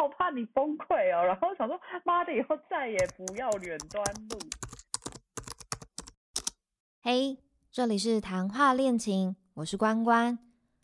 [0.00, 1.22] 好怕你崩溃哦。
[1.26, 4.38] 然后想说，妈的，以后再也不要远端录。
[7.02, 7.36] 嘿，
[7.70, 10.38] 这里是谈话恋情，我是关关。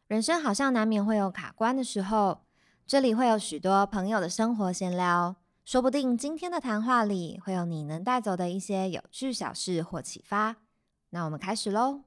[0.06, 2.42] 人生好像难免会有卡关的时候，
[2.87, 10.56] 这里会有许多朋友的生活闲聊，说不定今天的谈话里会有你能带走的一些有趣小事或启发。
[11.08, 12.03] 那我们开始喽。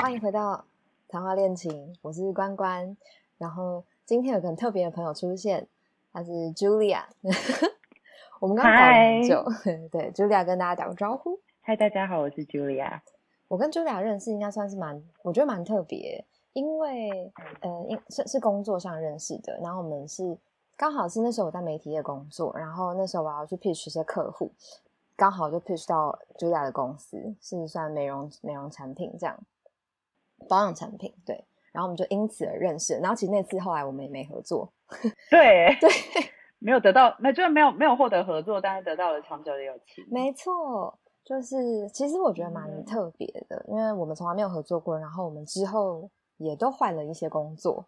[0.00, 0.66] 欢迎回到
[1.10, 2.94] 谈话恋情，我是关关。
[3.38, 5.66] 然后今天有个很特别的朋友出现，
[6.12, 7.04] 他是 Julia。
[8.40, 9.42] 我们刚刚搞很久，
[9.90, 11.40] 对 Julia 跟大家打个招呼。
[11.62, 13.00] 嗨，大家好，我是 Julia。
[13.48, 19.58] 我跟 Julia 认识应该算是蛮，我觉得蛮特别，因为呃，因是是工作上认识的。
[19.62, 20.36] 然后我们是
[20.76, 24.52] 刚好是那时候我在媒体业工作，然后那时候我要去 pitch 一些客户，
[25.16, 29.38] 刚好就 pitch 到 Julia 的公司，是算美容美容产品这样。
[30.48, 31.34] 保养产品对，
[31.72, 32.98] 然后我们就因此而认识。
[32.98, 34.72] 然后其实那次后来我们也没合作，
[35.30, 35.88] 对对，
[36.58, 40.04] 没有得到，没就是没有没有获得合作，但是得到了长久的友情。
[40.10, 47.86] 没错，就是其实我觉得蛮特别的，因为我们从来没有合作过，然后我们之后也都换了一些工作，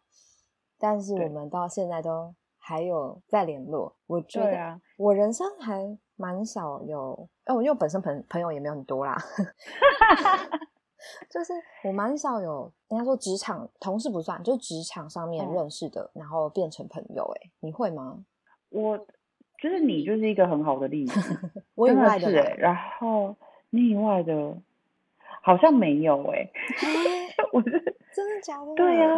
[0.78, 3.96] 但是我们到现在都还有在联络。
[4.06, 9.16] 我觉得我人生还蛮少有，哦，因为我本身朋朋友也没有很多啦。
[11.28, 11.52] 就是
[11.84, 17.24] 我蛮少有，人家说职场同事不算，就是职场上面认识的，然后变成朋友。
[17.36, 18.18] 哎，你会吗？
[18.70, 18.98] 我
[19.58, 21.38] 就是你就是一个很好的例子。
[21.74, 23.34] 我以外的，然后
[23.70, 24.54] 你以外的，
[25.42, 26.48] 好像没有哎。
[27.52, 27.70] 我是
[28.14, 28.74] 真的假的？
[28.74, 29.08] 对呀。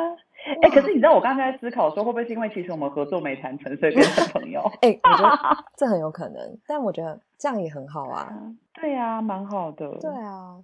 [0.61, 4.61] 哎，可是你知道我刚才在思考说，会不会是因为其实我们合作没谈成，所以变成朋友？
[4.83, 8.29] 哎，我觉得这很有可能，但我觉得这样也很好啊。
[8.75, 9.89] 对呀，蛮好的。
[10.01, 10.61] 对啊。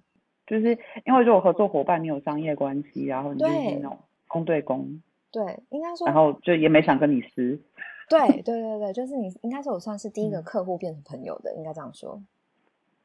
[0.49, 3.97] 就是因为如果合作伙伴你有商业关系，然后你就是那种
[4.27, 7.61] 公对公，对，应该说，然后就也没想跟你撕，
[8.09, 12.19] 对对对对，就是你应该是我算是第一个客户变成朋友的，应该这样说，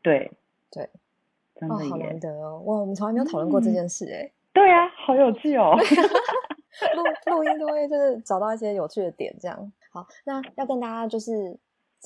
[0.03, 0.33] 对。
[0.71, 0.91] 对，
[1.55, 5.77] 真的好难得哦，哇，我们从来没有讨论过这件事哎，对啊，好有趣哦，
[6.97, 9.73] 录录音都会就是找到一些有趣的点，这样。
[9.91, 11.57] 好，那要跟大家就是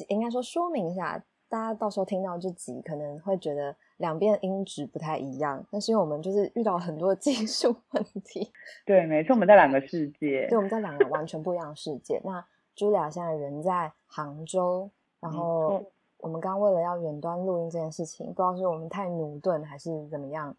[0.09, 3.75] 应该说说明一下，大家到时候听到这集可能会觉得。
[3.99, 8.51] 两边音质不太一样，但是因为我们就是遇到很多的技术问题。
[8.87, 10.47] 对，没错，我们在两个世界。
[10.49, 12.21] 对，我们在两个完全不一样的世界。
[12.25, 12.45] 那
[12.75, 14.89] 朱莉亚现在人在杭州，
[15.21, 15.85] 然后
[16.19, 20.57] 我们刚刚为了要远端录音这件事情，不知道是我们太努钝还是怎么样，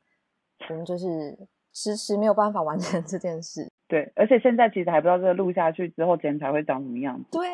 [0.70, 1.38] 我们就是
[1.72, 3.72] 迟迟没有办法完成这件事。
[3.88, 7.26] 对，而且现在其实还不知道这个录下去之后剪裁会长什么样子。
[7.32, 7.48] 对，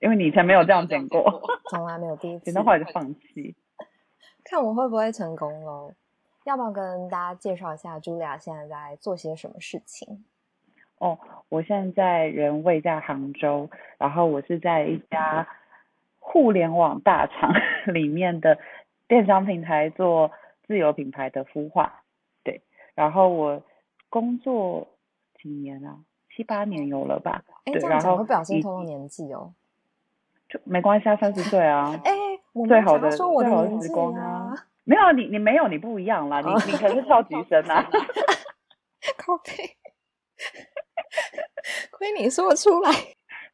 [0.00, 1.40] 因为你以前没有这样剪过，
[1.70, 3.54] 从来没有第一次，剪到后来就放弃。
[4.50, 5.92] 看我会不会成功喽？
[6.42, 10.24] 要不要跟大家介绍一下茱莉亚现在在做些什么事情？
[10.98, 11.16] 哦，
[11.48, 15.46] 我现在人位在杭州，然后我是在一家
[16.18, 17.52] 互联网大厂
[17.94, 18.58] 里面的
[19.06, 20.32] 电商平台做
[20.66, 22.02] 自由品牌的孵化。
[22.42, 22.60] 对，
[22.96, 23.62] 然后我
[24.08, 24.88] 工作
[25.40, 25.96] 几年啊？
[26.34, 27.44] 七八年有了吧？
[27.66, 29.52] 哎，这样讲会不小心透露年纪哦。
[30.48, 31.96] 就没关系啊，三十岁啊。
[32.04, 32.12] 哎。
[32.66, 33.48] 最好的说我的
[33.80, 34.39] 时光啊！
[34.90, 37.88] 没有你，你没有，你不一样啦，你你可是跳级生啊！
[39.16, 39.52] 靠背，
[41.92, 42.90] 亏你说出来。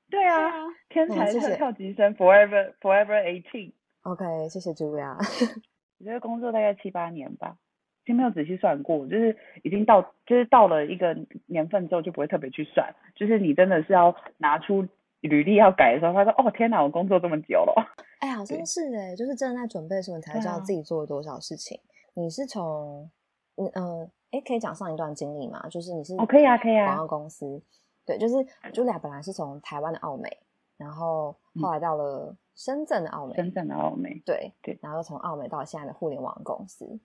[0.08, 0.50] 对啊，
[0.88, 3.72] 天才跳跳级生，forever forever eighteen。
[4.04, 5.19] OK，谢谢朱亚。
[6.00, 7.58] 我觉得工作大概七八年吧，
[8.06, 11.14] 其实没有仔细算过，就是已经到，就是到了一个
[11.44, 14.88] 年份之后就不会特别去算，就是你真的是要拿出。
[15.26, 17.75] 履历要改的时候，他说：“哦，天哪，我工作这么久了。
[18.20, 21.78] ”哎，好像是哎，就是真的在准备的时候，你才知道自己做了多少事情。
[22.14, 23.10] 你是从
[23.56, 25.66] 嗯嗯，哎，可以讲上一段经历吗？
[25.69, 26.94] 就是你是哦，可以啊，可以啊。
[26.94, 27.62] 广告公司
[28.04, 28.34] 对，就是
[28.72, 30.28] Julia 本来是从台湾的奥美，
[30.76, 36.98] 然后后来到了深圳的奥美，深圳的奥美，对对，然后从奥美到现在的互联网公司，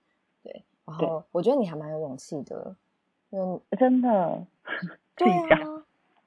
[0.44, 0.64] 对。
[0.86, 2.76] 然后我觉得你还蛮有勇气的，
[3.30, 4.46] 因为真的
[5.16, 5.71] 对啊。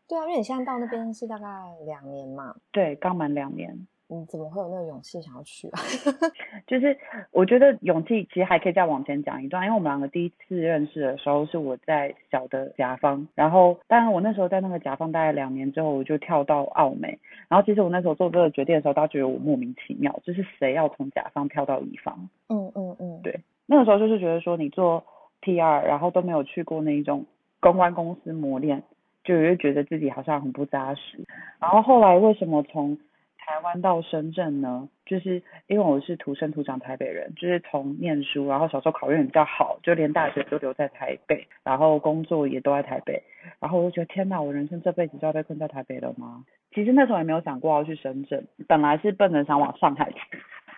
[0.08, 1.46] 对啊，因为你现在到那边是大概
[1.86, 2.54] 两年嘛。
[2.72, 3.86] 对，刚满两年。
[4.06, 5.80] 你怎么会有那个勇气想要去啊？
[6.68, 6.96] 就是
[7.32, 17.18] 我觉得勇气其实还可以再往前讲一段，因为我们两个第一次认识的时候是我在小的甲方，然后当然我那时候在那个甲方待了两年之后，我就跳到澳美。
[17.48, 22.28] 然后其实我那时候做这个决定的时候，大家觉得我莫名其妙，就是谁要从甲方跳到乙方？
[22.50, 25.02] 嗯嗯嗯，对，那个时候就是觉得说你做
[25.40, 27.24] PR，然后都没有去过那一种
[27.58, 28.82] 公关公司磨练。
[29.24, 31.18] 就会觉得自己好像很不扎实，
[31.58, 32.96] 然后后来为什么从
[33.38, 43.22] 台湾到深圳呢，就是因为我是土生土长台北人，就是从念书，然后小时候考运比较好，就连大学都留在台北，然后工作也都在台北，
[43.60, 46.44] 然后我就觉得天哪，我人生这辈子就要被困在台北了吗？
[46.74, 50.18] 其实那时候也没有想过要去深圳，本来是奔着想往上海去，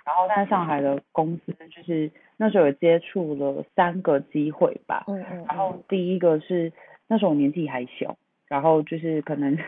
[0.05, 6.73] 然后在上海的公司就是那时候有接触了三个机会吧，嗯嗯，然后第一个是
[7.07, 8.17] 那时候我年纪还小。
[8.49, 9.59] 然后就是可能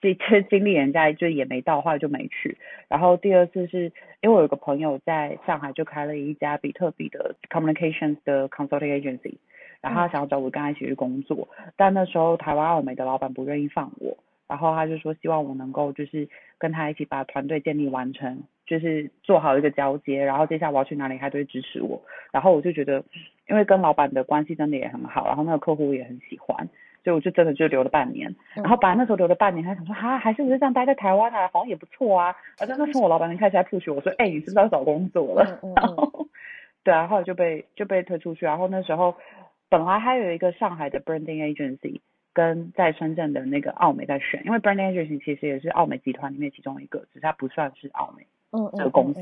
[0.00, 2.56] 这这经历人家就也没到，后来就没去。
[2.88, 9.34] 然后第二次是因为我有个朋友在上海就开了一家比特币的 communications 的 consulting agency，
[9.80, 14.16] 然后他想要找我跟他一起去工作，但那时候台湾澳美的老板不愿意放我，
[14.48, 16.28] 然后他就说希望我能够就是
[16.58, 22.02] 跟他一起把团队建立完成，就是做好一个交接，然后接下来我要去哪里他都会支持我。
[22.32, 23.04] 然后我就觉得，
[23.48, 26.68] 因为跟老板的关系真的也很好，然后那个客户也很喜欢。
[27.04, 32.34] 所以我就真的就留了半年，然后本来那时候留了半年，他想说哈，还是不是这样待在台湾啊，好像也不错啊。
[32.58, 35.60] 而且那时候我老板开始在 push 我说，哎，你是不是要找工作了？
[35.76, 36.26] 然后
[36.82, 38.46] 对啊，后来就被就被推出去。
[38.46, 39.14] 然后那时候
[39.68, 42.00] 本来还有一个上海的 branding agency
[42.32, 48.26] 跟在深圳的那个奥美在选，因为 branding agency 其实也是奥美集团里面其中一个，只是它不算是奥美
[48.78, 49.20] 这个公司。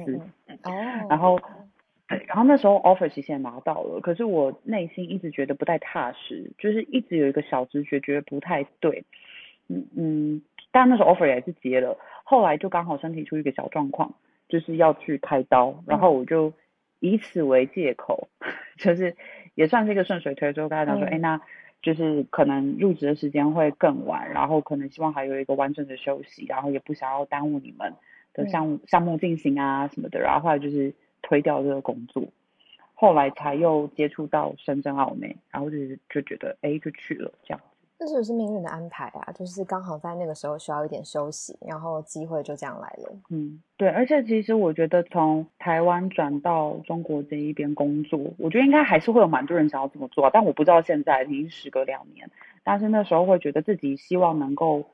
[0.62, 0.72] 哦。
[1.10, 1.40] 然后。
[2.08, 9.04] 然后那时候 offer 其实也拿到了，可是我内心一直觉得不太踏实，就是一直有一个小直觉觉得不太对，
[9.68, 14.14] 嗯嗯，但那时候 offer 也是接了，后来就刚好身体出一个小状况，
[14.48, 16.52] 就是要去开刀，然后我就
[17.00, 18.28] 以此为借口，
[18.76, 19.16] 就是
[19.54, 21.40] 也算是一个顺水推舟，跟他讲说，哎，那
[21.80, 27.94] 就是可能入职的时间会更晚，然后可能希望还有一个完整的休息，然后也不想要耽误你们
[28.34, 30.92] 的项目项目进行啊什么的，然后后来就是。
[31.22, 32.22] 推掉这个工作，
[32.94, 37.64] 后来才又接触到深圳澳美，然后就是就觉得哎，就去了这样子。
[37.98, 39.30] 这是不是命运的安排啊？
[39.32, 43.16] 就是刚好在那个时候需要一点休息，然后机会就这样来了。
[43.30, 43.88] 嗯，对。
[43.88, 52.28] 而且其实我觉得从台湾转到中国这一边工作，我觉得应该还是会有蛮多人想要这么做，但我不知道现在已经时隔两年，
[52.64, 54.84] 但是那时候会觉得自己希望能够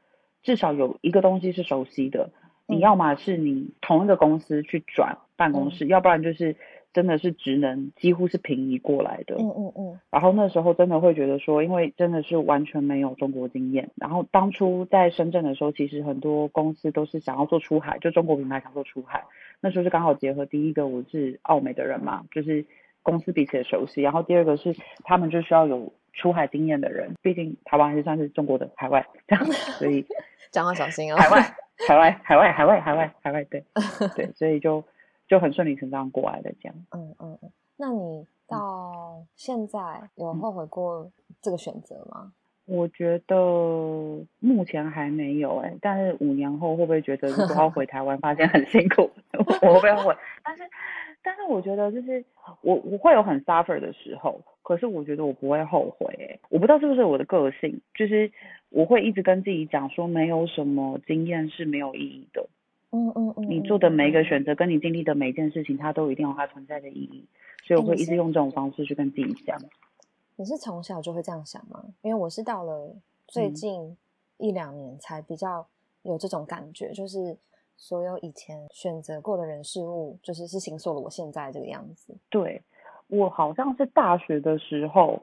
[0.42, 2.28] 至少有一个东西是熟悉的。
[2.68, 6.54] 你要么是你同一个公司去转办公室，要不然就是
[6.92, 9.36] 真的是职能几乎是平移过来的。
[9.38, 10.00] 嗯嗯嗯。
[10.10, 13.90] 然后那时候真的会觉得说，因为真的是完全没有中国经验。
[13.94, 19.24] 然后当初在深圳的时候，其实很多公司都是想要做出海，就中国品牌想做出海。
[19.60, 22.66] 那时候是刚好结合第一个我是澳美的人嘛，就是
[23.02, 24.02] 公司彼此的熟悉。
[24.02, 30.04] 然后第二个是他们就需要有出海经验的人，毕竟台湾还是算是中国的海外，这样所以
[30.50, 31.42] 讲话小心哦，海外。
[31.86, 33.64] 海外，海外，海外，海外，海外，对，
[34.16, 34.82] 对，所以就
[35.28, 36.74] 就很顺理成章过来的这样。
[36.90, 39.78] 嗯嗯嗯，那你到现在
[40.16, 41.08] 有后悔过
[41.40, 42.32] 这个选择吗？
[42.64, 43.36] 我觉得
[44.40, 49.08] 目前还没有哎，但是五年后会不会觉得如果要回台湾，发现很辛苦，
[49.38, 50.16] 我会不会后悔？
[50.42, 50.64] 但是，
[51.22, 52.24] 但是我觉得就是
[52.62, 58.32] 我我会有很 suffer 的时候，可是我觉得我不会后悔哎，我不知道是不是我的个性，就是。
[58.70, 62.46] 我会一直跟自己讲说，没有什么经验是没有意义的。
[62.90, 63.50] 嗯嗯嗯。
[63.50, 67.24] 你做的每一个选择，跟你经历的每一件事情，它都一定有它存在的意义。
[67.64, 69.58] 所以我会一直用这种方式去跟自己讲。
[70.36, 71.82] 你是从小就会这样想吗？
[72.02, 72.94] 因为我是到了
[73.26, 73.96] 最近
[74.36, 75.66] 一两年才比较
[76.02, 77.36] 有这种感觉，就是
[77.76, 82.14] 所有以前选择过的人事物，就是是形塑了我现在这个样子。
[82.28, 82.62] 对，
[83.08, 85.20] 我好像是大学的时候。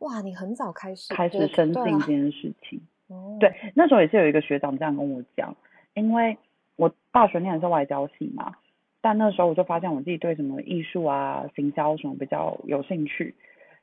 [0.00, 2.80] 哇，你很早开始开始深信这件事情，
[3.40, 5.56] 对，那时候也是有一个学长这样跟我讲，
[5.94, 6.38] 因为
[6.76, 8.54] 我大学念的是外交系嘛，
[9.00, 13.34] 但那时候我就发现我自己对什么艺术啊、行销什么比较有兴趣，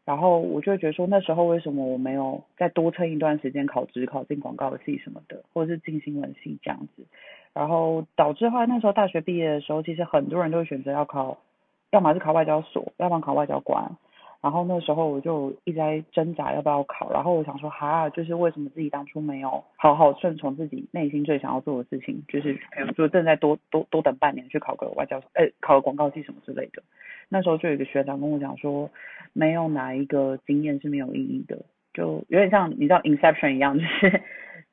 [0.06, 7.04] 然后我就觉得说那时候为什么我没有再多撑一段时间考职考进广告系什么的，或者是进新闻系这样子，
[7.54, 11.38] 然后导致后来那时候大学毕业的时候，其实很多人都会选择要考，
[11.92, 13.98] 要么是考外交所，要么考外交官。
[14.46, 26.84] 然后那时候我就一直在挣扎要不要考，然后我想说哈，就是为什么自己当初没有好好顺从自己内心最想要做的事情，就是比如说正在多多多等半年去考个外交，呃，考个广告系什么之类的。
[27.28, 28.92] 那时候就有一个学长跟我讲说，
[29.34, 34.22] 没有哪一个经验是没有意义的，就有点像你知道 Inception 一样， 就是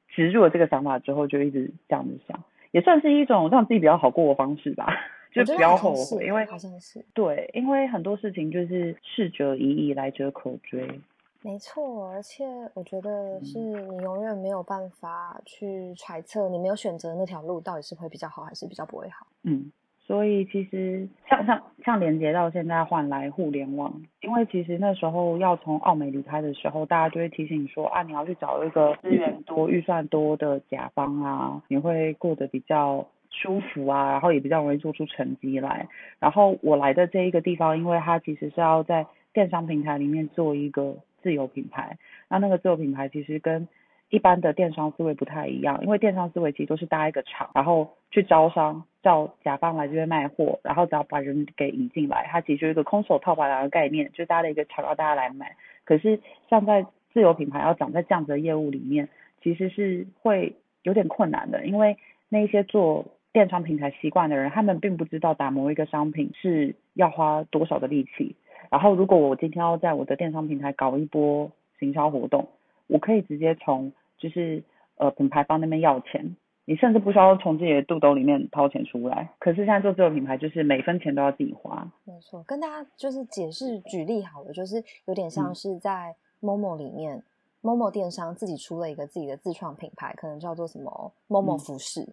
[0.09, 4.95] 植入了这个想法之后，就一直这样子想，也算是一种让自己比较好过的方式吧。
[5.33, 11.01] 就不要后悔，因为好像是对，因为很多事情就是逝者已矣，来者可追。
[11.41, 19.27] 没错，而且我觉得是你永远没有办法去揣测，你没有选择那条路到底是会比较好，还是比较不会好。
[19.43, 19.73] 嗯，
[20.07, 33.09] 所以其实像像像连接到现在换来互联网，因为其实那时候要从澳美离开的时候，大家就会提醒你说啊，你要去找一个资源多、预算多的甲方啊，你会过得比较。
[33.33, 35.89] 舒服啊，然后也比较容易做出成绩来。
[36.21, 41.97] 然后我来的这一个地方，因为它其实是要在电商平台里面做一个自有品牌，
[42.29, 43.67] 那那个自有品牌其实跟
[44.11, 55.57] 一般的电商思维不太一样，因为电商思维其实都是搭一个厂，然后去招商，叫甲方来这边卖货，然后只要把人给引进来，它其实一个空手套白狼的概念，就搭了一个厂让大家来买。
[55.85, 56.21] 可是
[56.51, 59.09] 像在自有品牌要长在这样子的业务里面，
[59.43, 61.97] 其实是会有点困难的，因为
[62.29, 68.37] 那些做电商平台习惯的人，他们并不知道打磨一个商品是要花多少的力气。
[68.71, 72.49] 然后如果我今天要在我的电商平台搞一波行销活动，
[72.87, 74.63] 我可以直接从就是
[74.97, 79.31] 呃品牌方那边要钱，你甚至不需要从自己的肚兜里面掏钱出来。
[79.39, 81.91] 可是现在做自有品牌，就是每分钱都要自己花。
[82.05, 87.23] 没错，跟大家就是解释举例好了，就是有点像是在 Momo 里面。
[87.63, 92.13] Momo 电商自己出了一个自己的自创品牌，可能叫做什么 Momo 服饰，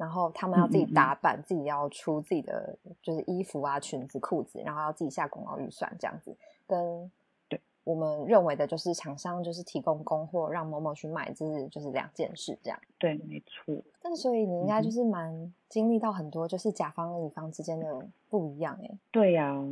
[0.00, 6.34] 然后他们要自己打版，自己要出自己的就是衣服啊、裙子、裤子，然后要自己下广告预算这样子。
[6.66, 7.12] 跟
[7.50, 12.80] 对我们认为的就是厂商就是提供供货让 Momo 去卖，这是就是两件事这样。
[12.98, 13.76] 对，没错。
[14.00, 18.90] 但所以你应该就是蛮经历到很多就是甲方跟乙方之间的不一样哎。
[19.10, 19.62] 对呀，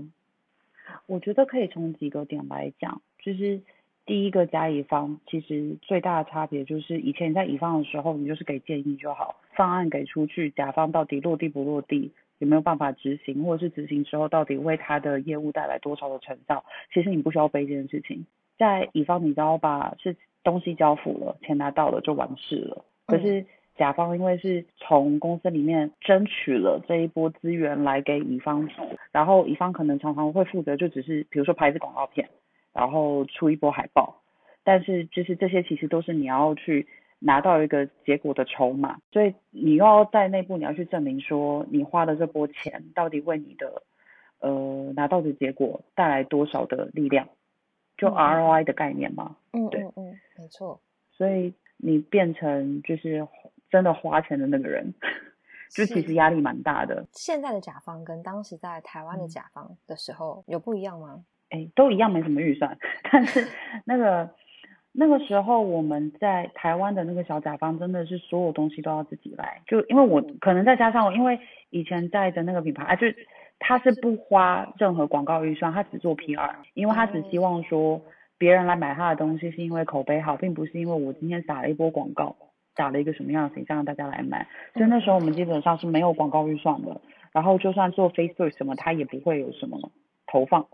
[1.06, 3.62] 我觉得可以从几个点来讲，就是。
[4.08, 18.25] 第一个甲乙方，其实最大的差别就是以前你在乙方的时候，你就是给建议就好，方案给出去，甲方到底落地不落地，有没有办法执行，或者是执行之后到底为他的业务带来多少的成效，其实你不需要背这件事情。
[18.57, 22.85] 在乙方，你只要把是东西交付了，钱拿到了就完事了。
[23.07, 23.45] 可是
[23.77, 32.29] 甲方因为是从公司里面争取了这一波资源来给乙方做，然后乙方可能常常会负责就只是比如说拍一支广告片。
[32.75, 34.21] 然后出一波海报，
[34.62, 36.87] 但是就是这些其实都是你要去
[37.20, 43.82] 拿到一个结果的筹码，所以你又要在内部你要去证明说你花的这波钱到底为你的
[44.40, 47.28] 呃拿到的结果带来多少的力量，
[47.96, 49.37] 就 ROI 的概念嘛。
[49.52, 50.80] 嗯嗯嗯，没错。
[51.10, 53.26] 所以你变成就是
[53.70, 54.94] 真的花钱的那个人，
[55.75, 57.04] 就其实压力蛮大的。
[57.12, 61.25] 现在的甲方跟当时在台湾的甲方的时候有不一样吗？
[61.50, 62.78] 哎，都一样，没什么预算。
[63.10, 63.44] 但是
[63.84, 64.30] 那个
[64.92, 69.61] 那个时候，我们在台湾的那个小甲方，真的是所有东西都要自己来。
[69.66, 71.38] 就因为我可能再加上，因为
[71.71, 73.07] 以前在的那个品牌，啊，就
[73.61, 78.00] 他是不花任何广告预算，他只做 PR，因为他只希望说
[78.38, 82.35] 别人来买他的东西是因为口碑好，并不是因为我今天打了一波广告，
[82.75, 84.49] 打了一个什么样的形象让大家来买。
[84.75, 87.00] 所以那时候我们基本上是没有广告预算的，
[87.33, 89.92] 然后就算做 Facebook 什么，他也不会有什么
[90.26, 90.66] 投放。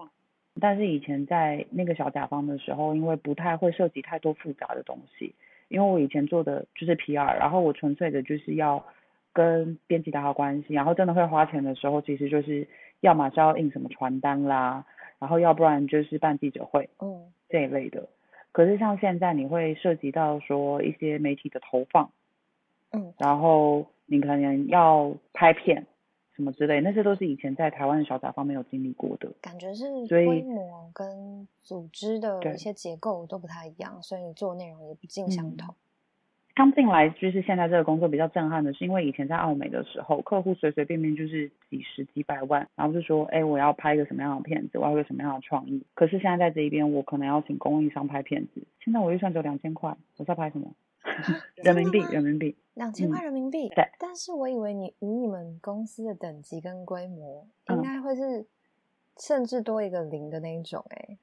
[0.61, 5.34] 但是以前在那个小甲方的时候，因为不太会涉及太多复杂的东西，
[5.68, 8.84] 因为我以前做的就是 PR，然后我纯粹的就是要
[9.32, 12.68] 跟编辑打好关系，然后真的会花钱的时候，其实就是
[13.00, 14.84] 要么是要印什么传单啦，
[15.18, 18.08] 然后要不然就是办记者会，嗯，这一类的。
[18.52, 22.11] 可是像现在你会涉及到说一些媒体的投放，
[22.92, 25.87] 嗯，然后你可能要拍片。
[26.37, 35.75] 什么之类，那些都是以前在台湾的小甲方没有经历过的，感觉是规模跟组织的一些结构都不太一样，所以做内容也不尽相同。
[36.57, 45.85] 刚进来就是现在这个工作比较震撼的是，因为以前在澳美的时候，客户随随便便就是几十几百万，然后就说，哎，我要拍一个什么样的片子，我要一个什么样的创意。
[45.95, 50.71] 可是现在在这一边，我可能要请供应商拍片子，现在我预算只有两千块，我在拍什么？
[51.62, 53.68] 人民币，人民币，两千块人民币。
[53.70, 58.46] 对，但是我以为你以你们公司的等级跟规模，应该会是
[59.18, 61.18] 甚至多一个零的那一种哎。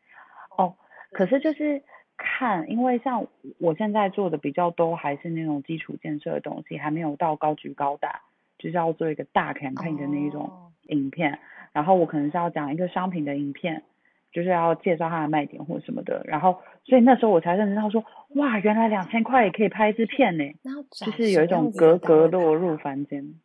[0.58, 0.76] 哦，
[1.12, 1.84] 可是就是
[2.18, 3.26] 看，因为像
[3.60, 8.22] 我现在做的比较多，还是那种基础建设的东西，还没有到高举高打，
[8.58, 11.40] 就是要做一个大 campaign 的那一种影片。
[11.74, 13.84] 然后我可能是要讲一个商品的影片。
[14.32, 18.04] 就是要介绍它的卖点或什么的，然后所以那时候我才认识到说，
[18.36, 20.44] 哇，原来两千块也可以拍一支片呢，
[20.92, 23.36] 就是有一种格格落入凡间。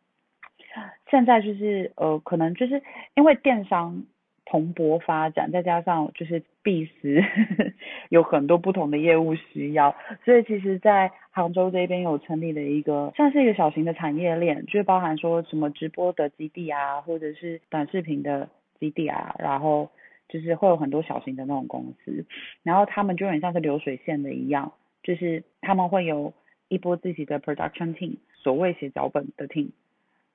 [1.10, 2.82] 现在就是呃，可能就是
[3.14, 4.04] 因为电商
[4.44, 7.24] 蓬勃发展，再加上就是必时
[8.10, 19.90] 有很多不同的业务需要，所以其实，在杭州这边有成立了一个像是一个小型的产业链，就是包含说什么直播的基地啊，或者是短视频的基地啊，然后。
[20.28, 22.24] 就是会有很多小型的那种公司，
[22.62, 26.32] 然后他们就有点像是流水线的一样，就是他们会有
[26.68, 29.70] 一波自己的 production team，所谓写脚本的 team，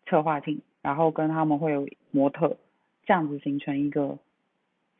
[0.05, 2.57] 策划 team，然后跟他们会有模特，
[3.05, 4.17] 这样子形成一个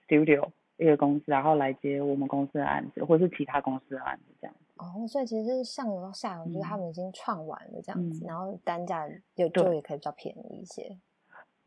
[0.07, 4.55] studio 一个公司，然后来接我们公司的案子，或者是其他公司的案子这样。
[4.77, 10.97] 哦，所以其实是上游到下游，就是他嗯们已经创完了这样子，嗯然后单价有对就也可以比较便宜一些。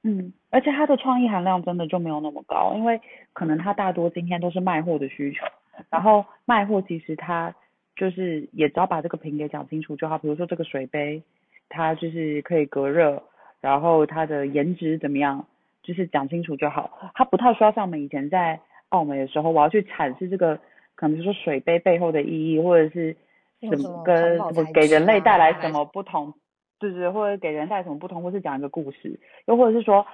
[0.06, 3.00] 嗯，而且它的创意含量真的就没有那么高，因为
[3.32, 5.46] 可能它大多今天都是卖货的需求，
[5.88, 7.54] 然后卖货其实它
[7.96, 11.22] 就是也只要把这个瓶给讲清楚就好，比如说这个水杯，
[11.70, 13.22] 它就是可以隔热，
[13.62, 15.46] 然后它的颜值怎么样，
[15.82, 20.54] 就是讲清楚就好，它不太需要像我们以前在澳门的时候，我要去阐释这个
[20.96, 23.16] 可能比如说水杯背后的意义，或者是
[23.60, 26.34] 什么么跟给人类带来什么不同，
[26.78, 30.06] 对对，或者给人带什么不同，或是讲一个故事，又或者是说，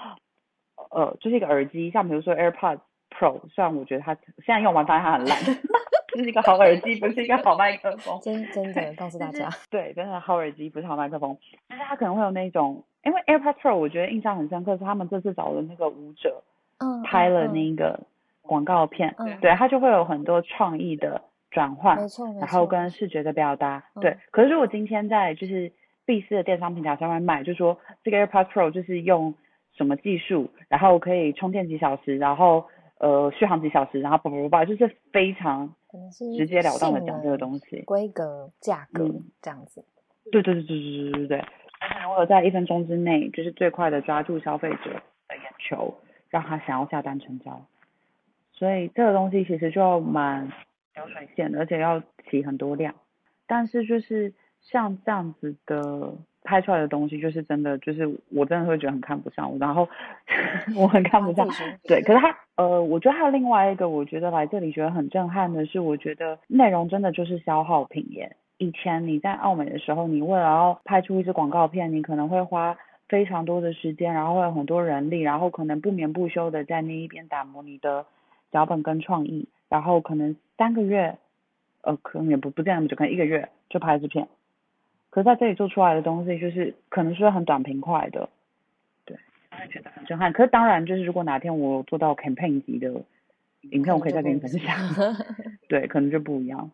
[0.90, 4.14] 呃，就是一个耳机，像比如说 AirPods Pro，虽然我觉得它
[4.44, 5.38] 现在用完发现它很烂，
[6.14, 8.18] 这是一个好耳机，不是一个好麦克风。
[8.22, 11.36] 真真的告诉大家，对，真的好耳机不是好麦克风，
[11.68, 16.42] 但是它可能会有那种，因为 AirPods Pro 我觉得印象很深刻是他们这次找的那个舞者
[16.78, 18.00] 嗯，拍了嗯那个
[18.42, 24.16] 广告片，嗯对，它就会有很多创意的转换，没错没然后，跟视觉的表达，嗯对。
[24.30, 25.72] 可是如果今天在就是
[26.06, 29.34] B 四的电商平台上面卖，就说这个 AirPods Pro 就是用
[29.72, 32.66] 什么技术，然后可以充电几小时，然后
[32.98, 35.74] 呃续航几小时，然后叭叭叭叭，就是非常
[36.12, 37.82] 直截了当的讲这个东西。
[37.82, 39.84] 规格、价格嗯这样子。
[40.32, 41.38] 对对对对对对对对。
[41.80, 44.92] 而且我有在一分钟之内，就是最快的抓住消费者
[45.28, 45.94] 的眼球，
[46.28, 47.64] 让他想要下单成交。
[48.52, 50.52] 所以这个东西其实就蛮
[50.94, 52.94] 流水线，而且要起很多量。
[53.46, 56.12] 但是就是像这样子的
[56.42, 59.88] 拍出来的东西，就是真的，就是我真的会觉得很看不上，然后
[60.76, 61.48] 我很看不上。
[61.84, 68.36] 对，可是他呃，我觉得还有另外一个，我觉得来这里觉得很震撼的是，我觉得内容真的就是消耗品耶。
[68.58, 72.76] 以前你在澳美的时候，你为了要拍出一支广告片，你可能会花
[73.08, 78.04] 非常多的时间，然后会有很多人力，然后可能不眠不休的在那一边打磨你的
[78.52, 81.16] 脚本跟创意，然后可能三个月，
[81.82, 84.28] 呃，可能也不不见那么久，可能一个月就拍一支片。
[85.10, 88.28] 可是在这里做出来的东西，就是可能是很短平快的，
[89.04, 89.16] 对，
[89.70, 90.32] 觉得很震撼。
[90.32, 92.88] 可是当然，就是如果哪天我做到 campaign 级的
[93.72, 94.76] 影片，我可以再跟你分享。
[95.68, 96.70] 对，可能就不一样。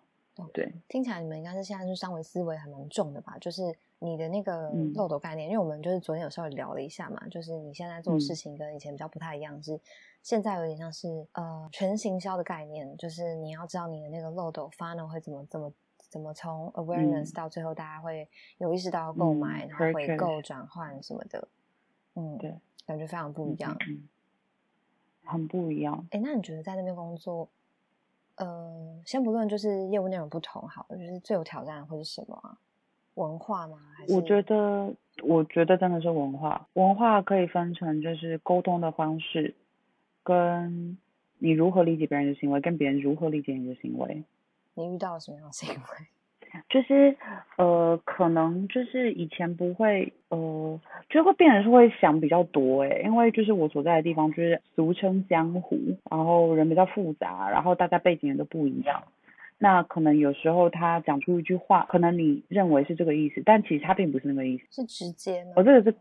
[0.53, 3.39] 对，听起来你们应该是现在是三维思维还蛮重的吧？
[3.41, 9.81] 就是你的那个嗯漏斗概念，因为我们就是昨天有稍微聊了一下嘛，就是你现在做的事嗯情跟以前比较不太一样，是
[10.23, 15.73] 现在有点像是呃全行销的概念，就是你要知道你的那个漏斗 funnel 会怎么怎么
[16.17, 18.27] 怎么从 awareness 到最后大家会
[18.57, 21.47] 有意识到要购嗯买，然后回购转换什么的，
[22.15, 22.55] 嗯，对，
[22.87, 23.77] 感觉非常不一样。
[23.87, 24.09] 嗯，嗯
[25.27, 26.07] 很不一样。
[26.11, 27.47] 哎，那你觉得在那边工作，
[28.37, 32.57] 呃，先不论就是业务内容不同，好了，就是最有挑战的会是什么啊？
[33.17, 33.79] 文化吗？
[33.95, 39.55] 还是我觉得，我觉得真的是文化，文化可以分成就是沟通的方式，
[40.23, 40.97] 跟
[41.37, 44.25] 你如何理解别人的行为，跟别人如何理解你的行为。
[44.77, 46.07] 你遇到了什么样的行为？
[46.71, 47.15] 就是
[47.59, 55.79] 呃，可能就是以前不会呃，就会变成是会想比较多诶，因为就是我所在的地方就是俗称江湖，
[56.11, 59.03] 然后人比较复杂，然后大家背景也都不一样。
[59.59, 64.65] 那可能有时候他讲出一句话，可能你认为是这个意思，但其实他并不是那个意思。
[64.71, 65.53] 是直接吗？
[65.57, 65.97] 我这个是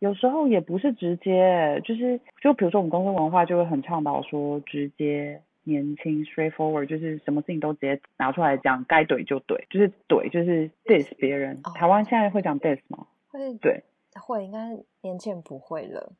[0.00, 11.60] 有时候也不是直接，就是就比如说我们公司文化就会很倡导说直接、年轻、straightforward，就是什么事情都直接拿出来讲，该怼就怼，就是怼就是 diss 别人。
[11.64, 13.06] 哦台湾现在会讲 diss 吗？
[13.28, 13.82] 会对。
[14.20, 16.12] 会，应该年轻人不会了。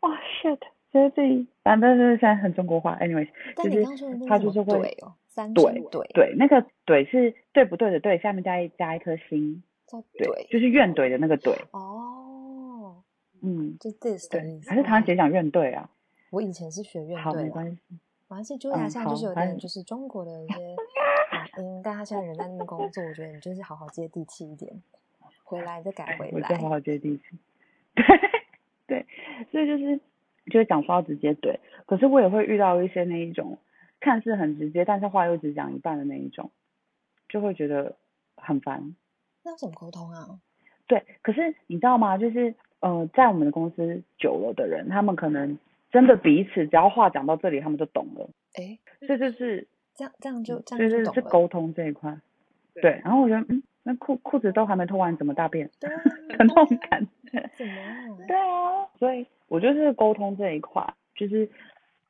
[0.00, 0.58] 哇 shit，
[0.92, 2.98] 觉得自己反正就是现在很中国化。
[2.98, 11.56] anyways，就是但你刚刚说的那他就是会怼哦，三声怼怼，对那个怼是对不对的对，下面加一加一颗心，怼就是怨怼的那个怼。
[11.70, 13.02] 哦，
[13.40, 14.68] 嗯，就 this 的对意，思。
[14.68, 15.88] 还是台湾哦姐讲怨怼啊？
[16.30, 17.78] 我以前是学院好，没关系。
[18.28, 20.76] 马来西亚 Julia 嗯现在就是有点就是中国的一些
[21.30, 24.82] 发 音，但他现在人在那边工作，我觉得你就是好好接地气一点，
[25.44, 26.62] 回来再改回来我就。
[26.62, 27.22] 好好接地气。
[27.94, 28.04] 对
[28.86, 29.06] 对，
[29.50, 29.96] 所以就是
[30.50, 33.58] 就是讲说要直接怼，可是我也会遇到一些那一种
[34.00, 36.50] 看似很直接，但是话又只讲一半的那一种，
[37.28, 37.96] 就会觉得
[38.36, 38.94] 很烦。
[39.44, 40.40] 那要怎么沟通啊？
[40.88, 42.18] 对，可是你知道吗？
[42.18, 45.58] 就是呃，在我们的公司久了的人，他们可能
[45.96, 48.28] 真的彼此只要话讲到这里，他们就懂了。
[48.52, 48.78] 哎，
[49.08, 51.04] 这就是这样这样就这就是。
[51.14, 52.14] 是沟通这一块。
[52.74, 56.02] 对，然后我觉得嗯，那裤裤子都还没脱完，怎么大便对啊，
[56.36, 57.00] 的那种感
[57.32, 57.50] 觉。
[57.56, 58.18] 怎么样？
[58.28, 61.48] 对啊，所以我觉得是沟通这一块，就是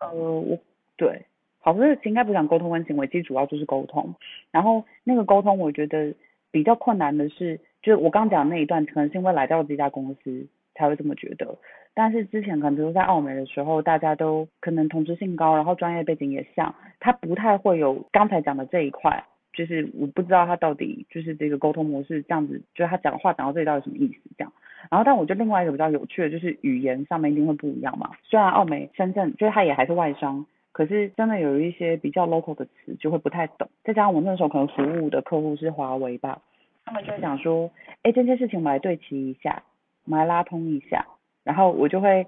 [0.00, 0.58] 呃，我
[0.96, 1.24] 对，
[1.60, 4.16] 好，这应该不讲沟通跟行为，其实主要就是沟通。
[4.50, 6.12] 然后那个沟通，我觉得
[6.50, 11.56] 比较困难的是，就是我刚讲的那一段，可能是因为来到这家公司才会这么觉得。
[11.94, 19.24] 但是之前可能比如在澳美的时候，大家都可能同质性高，然后专业背景也像，他不太会有刚才讲的这一块。
[19.54, 24.52] 就是我不知道他到底就是这个沟通模式这样子，就是他讲话讲到这里到底什么意思这样。
[24.90, 28.10] 然后，但我觉得另外一个比较有趣的就是语言上面一定会不一样嘛。
[28.22, 33.66] 虽然澳美深圳就是它也还是外商，可是真的有一些比较 local 的词就会不太懂。
[33.82, 36.42] 再加上我那时候可能服务的客户是华为吧，
[36.84, 37.70] 他们就会讲说，
[38.02, 39.62] 哎，这件事情我们来对齐一下，
[40.06, 41.06] 我们来拉通一下。
[41.44, 42.26] 然后我就会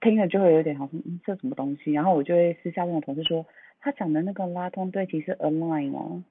[0.00, 1.92] 听了就会有点好像，这什么东西？
[1.92, 3.46] 然后我就会私下问我同事说。
[3.82, 6.22] 他讲的那个拉通对齐是 align 哦？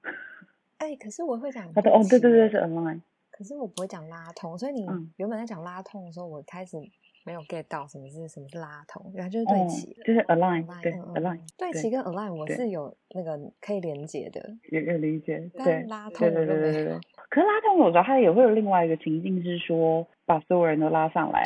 [0.78, 1.72] 哎，可是我会讲。
[1.72, 3.00] 他说哦，对对对，是 align。
[3.32, 6.76] 可是我不会讲拉通，所以你原本在讲拉通的时候，我开始
[7.24, 11.38] 没有 get 到什么是什么是拉头，然后就是对齐，就是 align，对 align。
[11.58, 15.50] 对齐跟 align 我是有那个可以连接的，有有理解。
[15.54, 16.98] 对拉头，对对对对对。
[17.28, 21.42] 可是拉通有时候它也会有另外一个情境，是说把所有人都拉上来，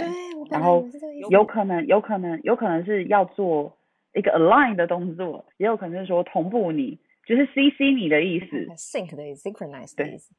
[0.50, 0.84] 然后
[1.30, 3.76] 有可能有可能有可能是要做。
[4.16, 10.32] 一个 align 的动作，也有可能是说同步你，就是 CC 你的意思，sync 的 synchronize 的意思，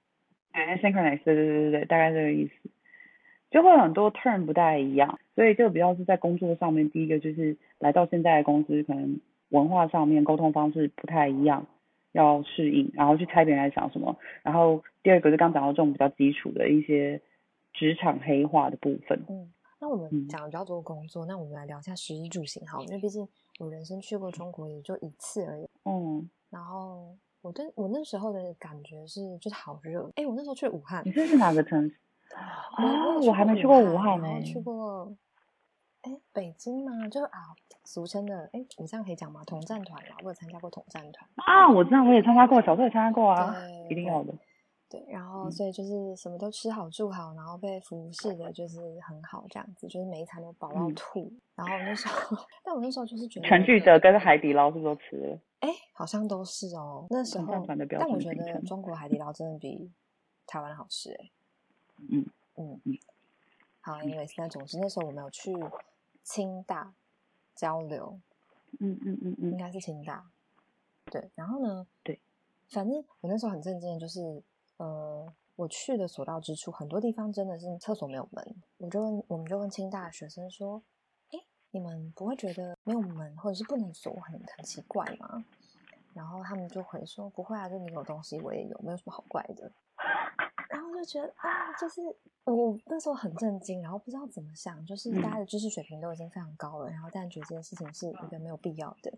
[0.53, 2.69] 对，synchronize，对对对对大概这个意思，
[3.55, 11.65] 就会很多 turn 不太一样，所以这个比较是在工作上面，第一个就是来到现在的公司，可能文化上面沟通方式不太一样，
[12.11, 17.21] 要适应，然后去猜别人在想什么，然后第二个是刚讲到这种比较基础的一些
[17.71, 19.23] 职场黑化的部分。
[19.29, 23.25] 嗯，那我们讲比较多工作，那我们来聊一下食衣住行好，因为毕竟。
[23.57, 31.95] 我人生去过中国也就一次而已，嗯，然后我对我那时候的感觉是就是好热，哎，我那时候去武汉，你这是哪个城市？
[32.77, 35.13] 哦，我还没去过武汉呢，去过，
[36.01, 37.07] 哎，北京吗？
[37.07, 39.43] 就是啊，俗称的，哎，你这样可以讲吗？
[39.45, 43.55] 统战团啦，我有参加过统战团啊，我知道，我也参加过，小时候也参加过啊，
[43.89, 44.33] 一定要的。
[44.87, 51.31] 对，然后所以就是什么都吃好住好，然后被服侍的就是很好，这样子就是每一餐都饱到吐。
[51.55, 55.39] 然后那时候， 但我那时候就是觉得全聚德跟海底捞是不是都吃了？
[55.61, 57.07] 哎，好像都是哦。
[57.09, 59.91] 那时候，但我觉得中国海底捞真的比
[60.45, 61.31] 台湾好吃哎。
[62.09, 62.97] 嗯嗯嗯。
[63.81, 65.53] 好，因为那总之那时候我们有去
[66.23, 66.93] 清大
[67.55, 68.19] 交流。
[68.79, 70.29] 嗯嗯嗯嗯，应该是清大。
[71.05, 71.87] 对，然后呢？
[72.03, 72.19] 对，
[72.69, 74.43] 反正我那时候很震惊，就是。
[74.77, 78.55] 呃，我去的所到之处，很多地方真的是厕所没有门。
[78.75, 80.83] 我就问，我们就问清大的学生说
[81.31, 81.39] ：“哎，
[81.71, 85.45] 你们不会觉得没有门或者是不能锁很很奇怪吗？”
[86.13, 89.71] 然后他们就回说：“不会啊，就你有东西，我也有，没有什么好怪的。”
[90.75, 92.01] 然后就觉得啊，就是
[92.43, 99.11] 我那时候很震惊，然后不知道怎么想，就是大家的知识水平都已经非常高了，然后但觉得这件事情是一个没有必要的。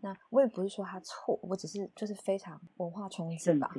[0.00, 3.70] 那我也不是说他错，我只是就是非常文化冲击吧。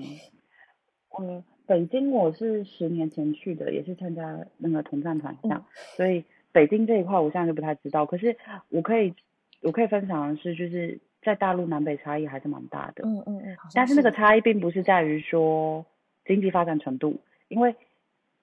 [1.20, 5.66] 嗯，北京我是十年前去的，也是参加那个同战团这样，
[5.98, 8.06] 所以北京这一块我现在就不太知道。
[8.06, 8.38] 可是
[8.70, 9.14] 我可以，
[9.62, 13.04] 我可以分享的是，就是在大陆南北差异还是蛮大的。
[13.06, 13.58] 嗯嗯嗯。
[13.74, 15.86] 但是那个差异并不是在于说
[16.26, 17.76] 经济发展程度，因为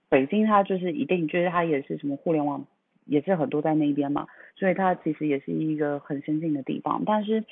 [0.08, 2.66] 北京它就是一定就是它也是什么互联网
[3.04, 7.02] 也是很多在那边嘛，所以它其实也是一个很先进的地方。
[7.04, 7.44] 但是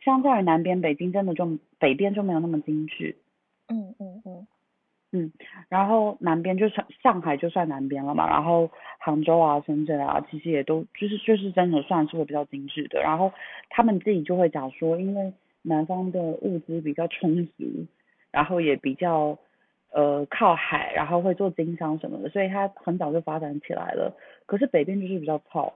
[0.00, 3.16] 相较于南边，北京真的就北边就没有那么精致。
[3.68, 4.46] 嗯嗯嗯。
[5.12, 5.32] 嗯，
[5.68, 13.00] 然后南边就算上海就算南边了嘛，然后杭州啊、深圳啊，其实也都就是就是真的算是会比较精致的。
[13.00, 13.32] 然后
[13.70, 17.86] 他们自己就会讲说，因为南方的物资比较充足，
[18.30, 19.36] 然后也比较
[19.90, 24.16] 呃靠海，然后会做经商什么的，所以它很早就发展起来了。
[24.46, 25.72] 可是北边就是比较糙，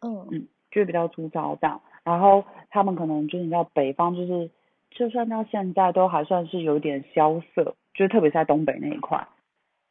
[0.00, 1.80] 嗯嗯，就是比较粗糙这样。
[2.04, 4.50] 然后他们可能就是你知道北方就是。
[4.94, 9.26] 就算到现在都还算是有点萧瑟，就是特别是在东北那一块，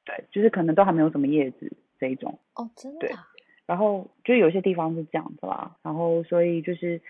[0.06, 2.38] 对，就是可能都还没有什么叶子这一种。
[2.54, 3.08] 哦，真的。
[3.08, 3.10] 对，
[3.66, 7.02] 然后就有些地方是这样子啦，然后所以就是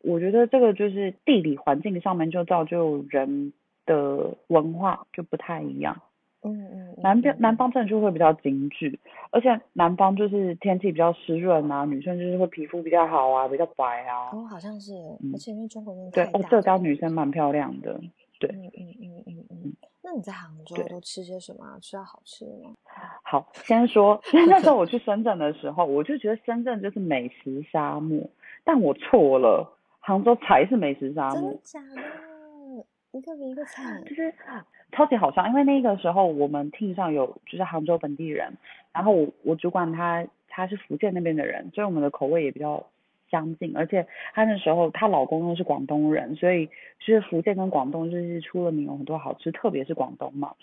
[0.00, 3.52] 我觉得这个就是地理环境上面就造就人
[3.88, 6.00] 的文化就不太一样。
[6.42, 8.96] 嗯嗯，南边南方真的就会比较精致，
[9.32, 14.30] 而且南方就是天气比较湿润啊，女生就是会皮肤比较好啊，比较白啊。
[14.32, 14.92] 哦，好像是，
[15.32, 18.00] 而且因为中国人对，哦，浙江女生蛮漂亮的，
[18.38, 18.48] 对。
[18.52, 19.72] 嗯嗯嗯嗯嗯。
[20.00, 21.76] 那你在杭州都吃些什么？
[21.82, 22.70] 吃到好吃的吗？
[23.24, 28.16] 好，先说，那时候我去深圳的时候，我就觉得深圳就是美食沙漠，
[28.62, 31.34] 但我错了，杭州才是美食沙漠。
[31.34, 32.27] 真的假的？
[33.12, 34.02] 一个比一个惨。
[34.04, 34.34] 就是。
[34.90, 38.50] 超级好笑，因为那个时候我们 team 上有就是杭州本地人，
[38.90, 42.86] 然后我我主管他他是福建那边的人，所以我们的口味也比较
[43.30, 50.54] 相近，而且他那时候她老公又是广东人，所以就是福建跟广东就是出了名有很多好吃，特别是广东嘛。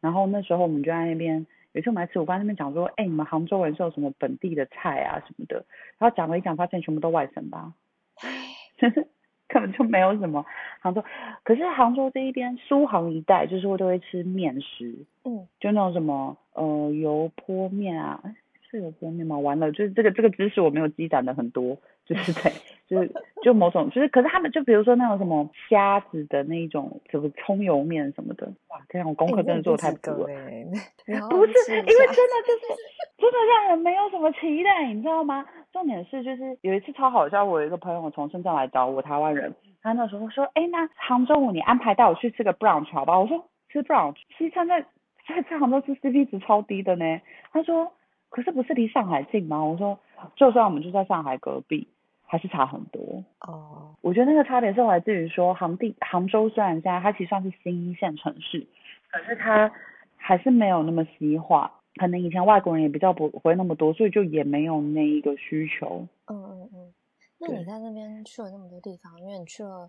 [0.00, 5.66] 然后那时候我们就在那边，有一次我们来吃午饭，那边讲说，哎，你们杭州人是有什么本地的菜啊什么的，
[5.98, 7.74] 然后讲了一讲，发现全部都外省吧。
[9.48, 10.44] 根本就没有什么
[10.80, 11.04] 杭州。
[11.42, 18.34] 可是杭州这一边苏杭一带，就是会都会吃面食，嗯，就那种什么呃油泼面啊，诶
[18.70, 19.38] 是油泼面吗？
[19.38, 22.52] 完了，就是这个这个知识我没有积攒的很多，就是对，
[22.86, 23.12] 就是
[23.42, 30.26] 就某种就是，可是他们就比如说那种什么虾子的那一种什么葱油面什么的，哇，这样我功课真的做的太足了。
[30.30, 30.64] 哎，
[31.30, 32.74] 不是，因为真的就是
[33.16, 35.44] 真的让人没有什么期待，你知道吗？
[35.72, 43.18] 重点是就是有一次超好笑，我有一个朋友从深圳来找我，台湾人，他那时候说，哎，那杭州你安排带我去吃个 brunch 好吧？
[43.18, 44.82] 我说吃 brunch，西餐在
[45.26, 47.20] 在在杭州吃 CP 值超低的呢。
[47.50, 47.90] 他说，
[48.28, 49.64] 可是不是离上海近吗？
[49.64, 49.98] 我说，
[50.36, 51.88] 就算我们就在上海隔壁，
[52.34, 53.22] 还是差很多。
[53.46, 58.66] 哦，我觉得那个差别是来自于说，杭地杭州虽然现在它其实算是新一线城市，
[59.08, 59.70] 可是它
[60.16, 66.08] 还是没有那么西化，可能以前外国人也比较不不会那么多，所以就也没有那一个需求。
[66.26, 66.94] 嗯嗯嗯。
[67.38, 69.88] 那你在那边去了那么多地方，因为你去了，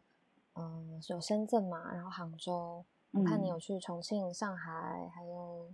[0.56, 4.72] 嗯，有深圳嘛，然后杭州，我看你嗯有去重庆、上海，
[5.16, 5.72] 还有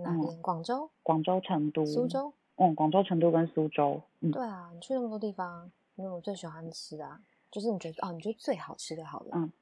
[0.00, 0.14] 哪？
[0.40, 2.32] 广州、广州、成都、苏，州。
[2.56, 7.18] 嗯，广州、成都跟苏州，嗯，对啊，你去那么多地方，你有没有最喜欢吃的、啊？
[7.50, 9.52] 就是你觉得哦，你觉得最好吃的，好了，嗯，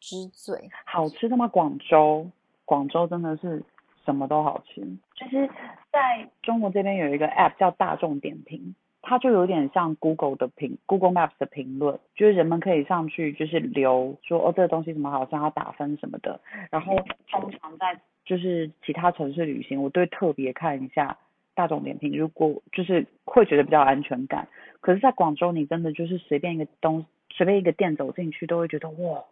[0.00, 0.70] 之最。
[0.86, 1.46] 好吃的吗？
[1.48, 2.30] 广州，
[2.64, 3.62] 广州真的是
[4.04, 4.80] 什么都好吃。
[5.14, 5.46] 就是
[5.92, 16.40] 在中国这边有一个 app 叫大众点评，它就有点像 Google 的评 Google Maps 的评论，就是人们可以上去就是留说哦这个东西怎么好吃，它打分什么的。
[16.70, 16.96] 然后
[17.30, 21.18] 通常在就是其他城市旅行，我都会特别看一下
[21.56, 24.46] 大众点评，如果就是会觉得比较安全感。
[24.80, 29.24] 可是，在广州，你真的就是随便一个东随便一个店走进去，都会觉得哇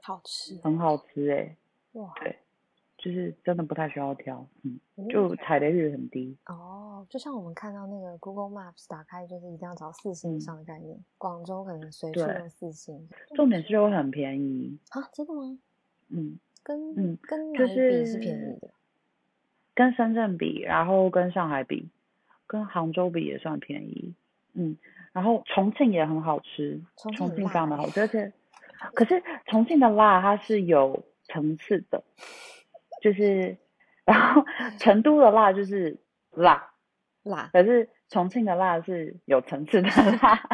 [0.00, 1.56] 好吃很好吃哎、
[1.92, 2.14] 哇！
[2.20, 2.36] 对，
[2.96, 6.36] 就是真的不太需要挑，嗯，嗯就踩雷率很低。
[6.46, 10.98] 哦，就像我们看到那个 Google Maps 打开，就是一定要找四星以嗯上的概念。
[11.18, 15.02] 广州可能随处对都四星重点是又很便宜，啊？
[15.12, 15.58] 真的吗？
[16.08, 18.70] 嗯，跟嗯跟哪就里比是是便宜的？
[19.74, 21.88] 跟深圳比，然后跟上海比，
[22.46, 24.14] 跟杭州比也算便宜，
[24.54, 24.76] 嗯，
[25.12, 28.32] 然后重庆也很好吃，重庆重庆很辣欸非常的好吃，而且
[28.94, 32.02] 可是重庆的辣它是有层次的，
[33.00, 33.56] 就是
[34.04, 34.44] 然后
[34.78, 35.98] 成都的辣就是
[36.30, 36.72] 辣，
[37.22, 39.90] 辣，可是重庆的辣是有层次的
[40.22, 40.48] 辣。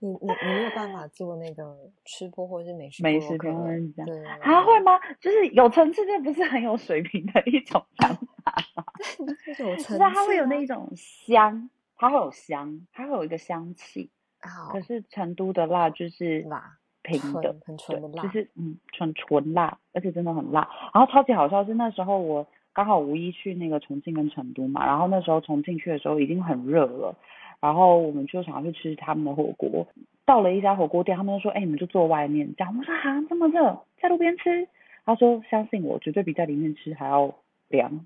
[0.00, 4.98] 你你你没有办法做那个吃播或者是美食美食部落客评论家对，啊，会吗？
[5.20, 8.54] 就是有层次，这不是很有水平的一种 想法，
[9.46, 14.10] 就是有层 就是它会有那一种香，它会有香，它会有一个香气。
[14.38, 20.68] 好可是成都的辣就是辣，平的，很纯的辣，对就是嗯纯纯辣，而且真的很辣。
[20.94, 27.16] 然后超级好笑是那时候我刚好五一去那个重庆跟成都嘛，然后那时候重庆去的时候已经很热了，
[27.60, 29.86] 然后我们就想要去吃他们的火锅。
[30.24, 34.66] 到了一家火锅店，他们就说：“哎、你们就坐外面。”这样我说：“啊，这么热，在路边吃？”
[35.06, 37.32] 他说：“相信我，绝对比在里面吃还要
[37.68, 38.04] 凉，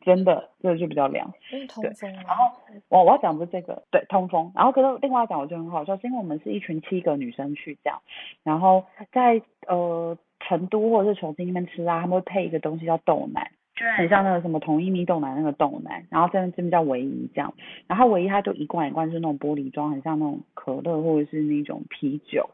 [0.00, 2.22] 真的，真的就比较凉。”因为通对风啊。
[2.26, 2.44] 然后
[2.88, 4.50] 我我要讲不是这个，对，通风。
[4.54, 8.00] 然后可是另外讲，我觉得很好笑，是因为我们是一群七个女生去这样，
[8.42, 17.54] 然后在呃成都或者是重庆那边吃啊，他们会配一个东西叫豆奶，就很像那个什么统一蜜豆奶那个豆奶，然后这边这边叫唯一这样，
[17.86, 22.50] 然后唯一它就一罐一罐就是那种玻璃装，很像那种可乐或者是那种啤酒。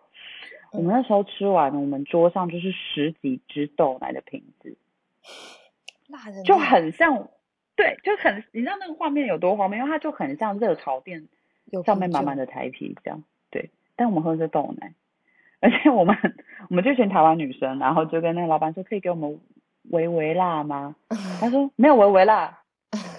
[0.70, 4.76] 我们那时候吃完，我们桌上就是十几支豆奶的瓶子，
[6.44, 7.28] 就很像，
[7.74, 9.78] 对，就很，你知道那个画面有多荒谬？
[9.78, 11.26] 因为它就很像热炒店
[11.86, 13.70] 上面满满的台啤这样，对。
[13.96, 14.92] 但我们喝的是豆奶，
[15.60, 16.14] 而且我们
[16.68, 19.40] 我们这群台湾女生，然后就跟那个老板说，可以给我们
[19.90, 20.96] 微微辣吗？
[21.40, 22.62] 他说没有微微辣，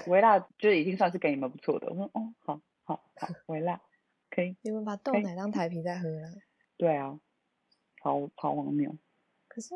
[0.07, 1.87] 微辣就已经算是给你们不错的。
[1.89, 3.79] 我说哦，好好好，微辣
[4.29, 6.29] 可以，你们把豆奶当台啤在喝了。
[6.77, 7.19] 对啊，
[8.01, 8.95] 超超荒谬。
[9.47, 9.73] 可是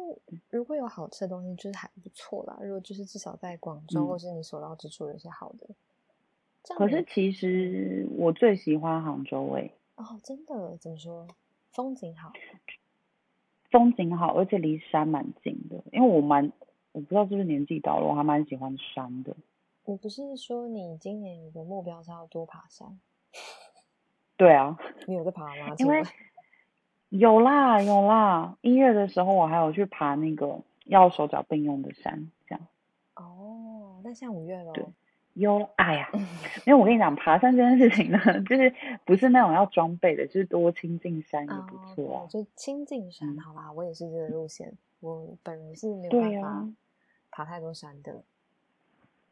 [0.50, 2.58] 如果有好吃的东西，就是还不错啦。
[2.62, 5.68] 如果就是至少在广州、嗯或是你所到之处有些好的，
[6.78, 11.28] 可是其实我最喜欢杭州诶、哦，真的怎么说？
[11.72, 12.32] 风景好，
[13.72, 15.84] 风景好，而且离山蛮近的。
[15.92, 16.52] 因为我蛮，
[16.94, 19.36] 我不知道是不是年纪到了，我还蛮喜欢山的。
[19.86, 23.00] 你不是说你今年有个目标是要多爬山？
[24.38, 24.78] 对啊，
[25.08, 25.76] 你有在爬吗？
[25.78, 26.02] 因为
[27.10, 32.68] 有啦有啦，一月的时候我还有去爬那个要手脚并用的山，这样
[33.16, 34.72] 哦，那像五月喽。
[34.74, 34.86] 对
[35.34, 35.68] 有。
[35.76, 36.10] 哎呀，
[36.66, 38.74] 因为我跟你讲，爬山这件事情呢，就是
[39.06, 42.28] 不是那种要装备的，就是多亲近山也不哦，错啊。
[42.32, 44.72] 对，就亲近山，嗯好啦，我也是这个路线。
[45.00, 46.74] 我本人是没有对办法啊
[47.36, 48.24] 爬太多山的，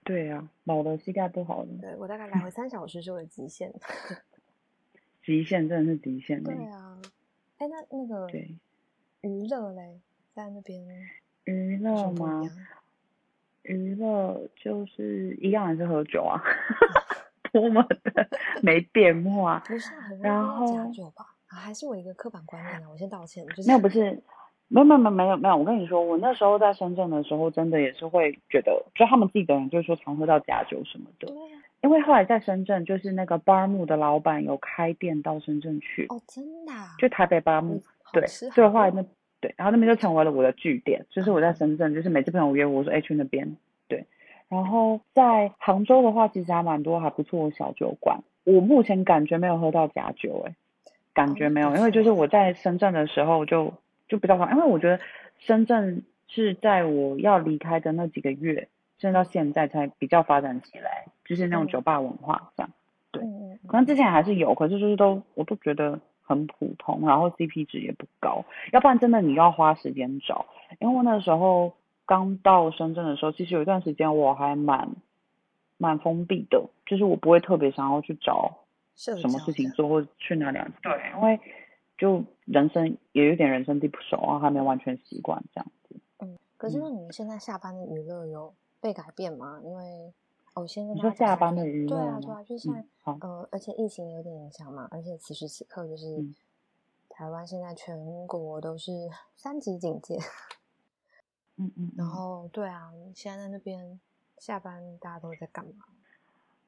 [0.03, 3.71] 对啊，老了膝盖不好了，对我大概来回三小时是我的极限。
[5.23, 6.51] 极限真的是极限的。
[6.51, 6.99] 对啊，
[7.59, 8.57] 哎，那那个对
[9.21, 10.01] 娱乐嘞，
[10.33, 10.83] 在那边
[11.43, 12.41] 娱乐吗？
[13.61, 16.41] 娱乐就是一样，还是喝酒啊，
[17.53, 18.27] 多么的
[18.63, 19.59] 没变化。
[19.59, 21.35] 不是啊很容易然后酒吧？
[21.45, 22.89] 啊，还是我一个刻板观念啊！
[22.89, 24.19] 我先道歉，就是没有，不是，
[24.73, 31.27] 没有，没有，没有，没有，我跟你说，我那时候在深圳的时候，真的也是会觉得，就他们自己的人就是说常喝到假酒什么的。
[31.27, 37.81] 对啊，因为后来在深圳，就是那个巴木的老板有开店到深圳去，哦，真的啊，就台北巴木
[38.13, 39.03] 对，所以后来那
[39.41, 43.57] 对，然后那边就成为了我的据点，就是我在深圳，就是每次朋友约我我说，哎，去那边，
[43.87, 44.05] 对。
[44.47, 50.55] 然后在杭州的话，其实还蛮多还不错的小酒馆，我目前感觉没有喝到假酒，哎，
[51.13, 53.73] 感觉没有，因为就是我在深圳的时候就
[54.11, 54.99] 就比较好，因为我觉得
[55.39, 62.69] 深圳是在我要离开的那几个月，甚至到现在才比较发展起来，就是那种嗯酒吧文化这样。
[63.11, 63.23] 对
[63.67, 68.43] 可能之前还是有，可是就是都我都觉得很普通，然后 CP 值也不高，
[68.73, 70.45] 要不然真的你要花时间找。
[70.79, 71.71] 因为我那时候
[72.05, 74.89] 刚到深圳的时候，其实有一段时间我还蛮
[75.77, 78.57] 蛮封闭的，就是我不会特别想要去找
[78.95, 80.67] 什么事情做或者去哪里啊。
[80.83, 81.39] 对，因为
[82.01, 85.95] 就人生也有点人生地不熟啊，还没完全习惯这样子。
[86.17, 89.61] 嗯，可是嗯那你们现在下班的娱乐有被改变吗？
[89.63, 90.11] 因为
[90.55, 96.33] 哦，先跟你大家下说下班的娱乐对啊，对啊，就是现在嗯，呃，而且疫情有点影响嘛，而且此时此刻就是、嗯
[97.13, 98.91] 台湾现在全国都是
[99.35, 100.17] 三级警戒，
[101.57, 103.99] 嗯嗯，然嗯后对啊，你现在在那边
[104.39, 105.85] 下班大家都在干嘛？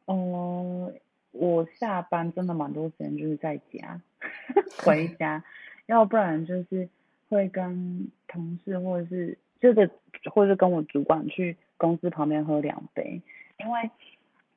[0.05, 0.99] 嗯，
[1.31, 3.99] 我下班真的蛮多时间就是在家，
[4.83, 5.43] 回家，
[5.85, 6.87] 要不然就是
[7.29, 9.89] 会跟同事或者是这个，
[10.31, 13.21] 或者是跟我主管去公司旁边喝两杯，
[13.59, 13.89] 因为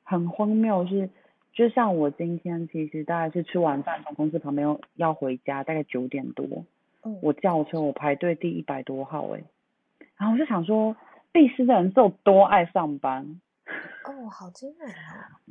[0.03, 1.09] 很荒谬是，
[1.53, 6.65] 就像我今天其实大概是吃完饭从公司旁边要回家，大概九点多，
[7.03, 9.43] 嗯，我叫车我排队第一百多号诶、
[10.17, 10.95] 然后我就想说，
[11.31, 13.39] 必斯的人是有多爱上班。
[14.05, 15.46] 哦，好惊人哦！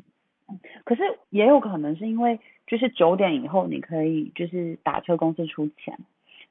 [0.85, 5.99] 可是也有可能是因为就是九点以后你可以就是打车公司出钱，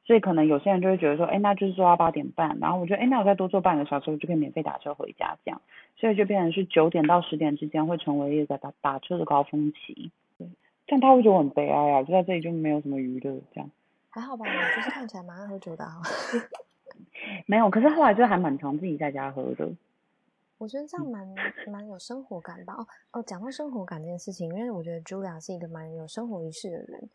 [0.05, 5.61] 所以可能有些人就会觉得说，哎，那就是做到八点半，然后我觉得，哎，那我再多坐半个小时，我就可以免费打车回家这样，
[5.95, 10.11] 所以就变成是九点到十点之间会成为一个打打车的高峰期。
[10.37, 10.47] 对，
[10.87, 13.69] 这样他会觉得我很悲哀啊，就在这里就没有什么娱乐这样。
[14.09, 16.01] 还好吧，就是看起来蛮爱喝酒的啊。
[17.47, 19.69] 没有，可是后来就还蛮常自己在家喝的。
[20.57, 21.35] 我觉得嗯这样蛮
[21.71, 22.73] 蛮有生活感吧。
[22.75, 27.09] 哦哦，讲到生活感这件事情，因为我觉得 Julia 是一个蛮有生活仪式的人，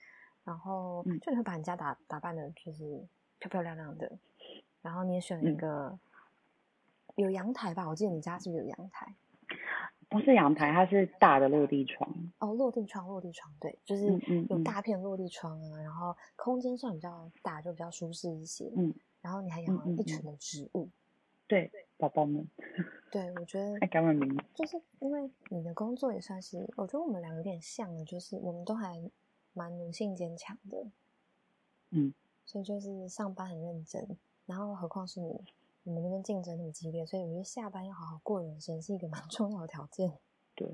[0.44, 3.06] 然后嗯就你会把你家打打扮的，就是
[3.38, 4.18] 漂漂亮亮的，
[4.82, 5.98] 然后你也选了一嗯个、
[7.16, 7.88] 有阳台吧？
[7.88, 9.14] 我记得你家是不是有阳台？
[10.08, 12.10] 不是阳台，它是大的落地窗。
[12.40, 14.06] 哦，落地窗，落地窗，对，就是
[14.48, 18.72] 有嗯大片落地窗啊，然后空间算比较大，就比较舒适一些。
[18.76, 20.88] 嗯，然后你还养了一群的植物，
[21.46, 21.70] 对，
[22.00, 22.48] 宝宝们，
[23.10, 23.78] 对我觉得。
[24.54, 28.98] 就是因为你的工作也算是，我觉得我们两个有点像的，就是我们都还
[29.52, 30.86] 蛮女性坚强的，
[31.90, 32.14] 嗯，
[32.46, 35.40] 所以就是上班很认真，然后何况是你，
[35.82, 40.12] 你们那边竞争那么激烈，所以我觉得下班要好好过人生是一个蛮 重要的条件。
[40.54, 40.68] 对，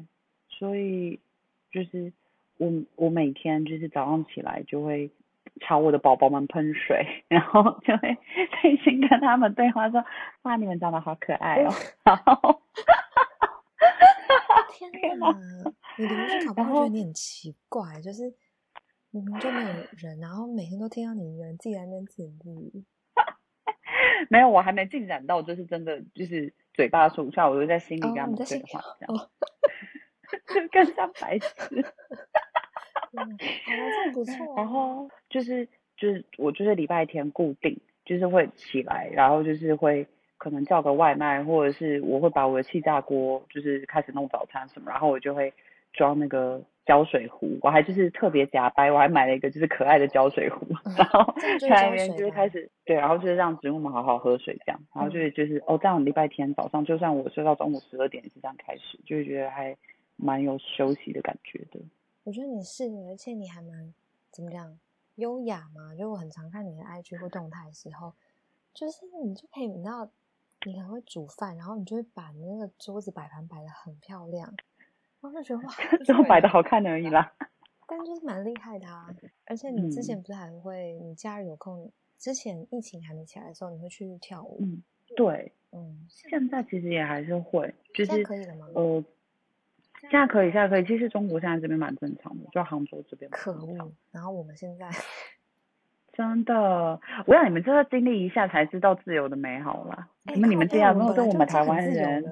[0.49, 1.19] 所以
[1.71, 2.13] 就是
[2.59, 5.11] 我我每天就是早上起来就会
[5.61, 8.09] 朝我的宝宝们喷水，然后就会
[8.63, 10.05] 内心跟他们对话说
[10.43, 11.73] ：“哇，你们长得好可爱哦。”
[12.05, 12.63] 然后
[14.73, 15.33] 天 天哪，
[15.97, 18.35] 你邻居搞不然后好觉得你很奇怪，就是
[19.11, 22.85] 明明就没有人，然后每天都听到你一个人自己在那边自言自语。
[24.29, 29.31] 没有，我还没进展到就是真的就是嘴巴说不出来，我就在心里哦跟他们对话，这样、哦
[30.53, 31.85] 就更像白痴。
[34.13, 34.57] 不错、啊。
[34.57, 40.07] 然后就是就是我就是礼拜天固定就是会起来，然后就是会
[40.39, 45.53] 可能叫个外卖，或者是我会把我的气炸锅就是开始弄早餐什么，然后我就会
[45.93, 59.77] 装那个胶水壶，我还就是特别假掰，我还买了一个就是可爱的胶水壶， 然后在那边就是开始对，然后就是让植物们好好喝水这样，然后就是就是哦这样礼拜天早上就算我睡到中午十二点也是这样开始，就会觉得还
[60.17, 61.81] 蛮有休息的感觉的。
[62.27, 63.95] 我觉得你是，而且你还蛮
[64.33, 64.77] 怎么讲
[65.15, 65.95] 优雅嘛？
[65.95, 68.13] 就我很常看你的 IG 或动态的时候，
[68.75, 70.11] 就是你就可以，你知道，
[70.67, 74.53] 你很会煮饭，然后你就会把那个桌子摆盘摆的很漂亮，
[75.21, 75.73] 然后就觉得哇，
[76.05, 77.33] 只有摆的好，看而已啦。
[77.87, 79.07] 但就是蛮厉害的啊！
[79.47, 81.89] 而且你之前嗯不是还会，你假日有空，
[82.19, 84.83] 之前疫情还没起来的时候，你会去跳舞，嗯，
[85.17, 88.67] 对，嗯，现在其实也还是会，就是可以了吗？
[88.75, 89.05] 呃，
[90.11, 90.85] 现在可以，现在可以。
[90.85, 93.93] 其实中国现在这边蛮正常的，就杭州这边蛮可恶！
[94.13, 94.89] 然后我们现在
[96.13, 100.09] 真的，我让你们真的经历一下才知道自由的美好啦。
[100.25, 102.25] 哎你们你们这样，如果是我们台湾人，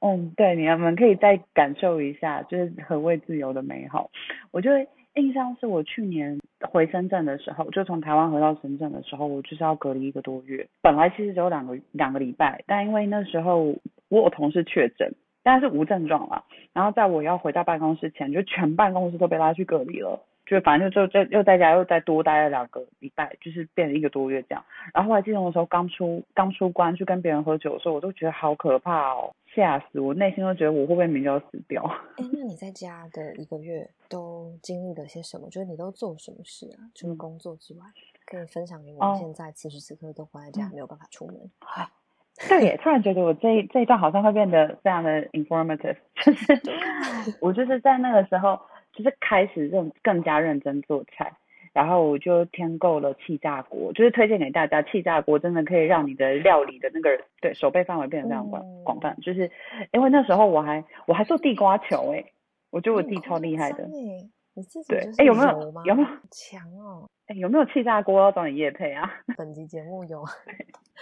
[0.00, 4.10] 嗯，对，你们可以再感受一下，就是何谓自由的美好。
[4.50, 4.70] 我就
[5.14, 10.66] 印象是我去年回深圳的时候，就从台湾回到深圳的时候，我就是要隔离一个多月。
[10.82, 13.76] 本来其实只有两个两个礼拜，但因为那时候
[14.08, 15.14] 我有同事确诊，
[15.44, 16.44] 但是无症状了。
[16.72, 20.20] 然后在我要回到办公室前，就全办公室都被拉去隔离了。
[20.46, 24.62] 就反正就就又在家又再多待了两个礼拜，就是变了一个多月这样。
[24.92, 31.82] 然后后来记得的时候刚出刚出关去跟别人喝酒的时候，我都觉得好可怕哦，吓死我，内心都觉得我会不会明天要死掉。
[32.18, 35.48] 哎，那你在家的一个月都经历了些什么？
[35.48, 36.92] 就是你都做什么事啊？
[36.94, 37.80] 除了工作之外，
[38.26, 39.16] 可以分享给我们。
[39.16, 41.36] 现在此时此刻都关在家，没有办法出门。
[42.48, 46.60] 对耶，突然觉得我这这一段好像会变得非常的 informative，就是
[47.40, 48.60] 我就是在那个时候。
[48.96, 51.32] 就是开始认更加认真做菜，
[51.72, 59.16] 然后我就添购了气炸锅，就是推荐给大家，气炸锅真的可以让你的料理的那个对手背范围变得非常广广泛。
[59.20, 59.50] 就是
[59.92, 62.24] 因为那时候我还我还做地瓜球哎，
[62.70, 63.82] 我觉得我弟超厉害的。
[64.54, 67.08] 你自己对哎有没有有没有强哦？
[67.26, 69.10] 哎有没有气炸锅要找你夜配啊？
[69.36, 70.24] 本集节目有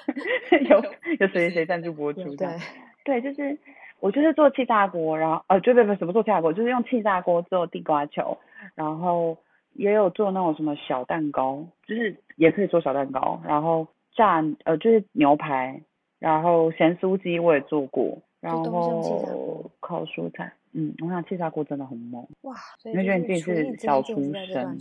[0.68, 0.82] 有
[1.20, 2.22] 有谁谁赞助播出？
[2.36, 2.48] 对
[3.04, 3.58] 对，就是。
[4.00, 8.36] 我就是做气炸锅，然后呃，就不不什么做气炸锅，就是用气炸锅做地瓜球，
[8.74, 9.38] 然后
[9.74, 15.80] 也有做那种什么小蛋糕，就是也可以做小蛋糕，然后炸呃就是牛排，
[16.22, 22.54] 然后咸酥鸡我也做过，然后烤蔬菜，嗯，我想气炸锅真的很猛，哇，
[22.84, 24.78] 你会觉得你自己是小厨神，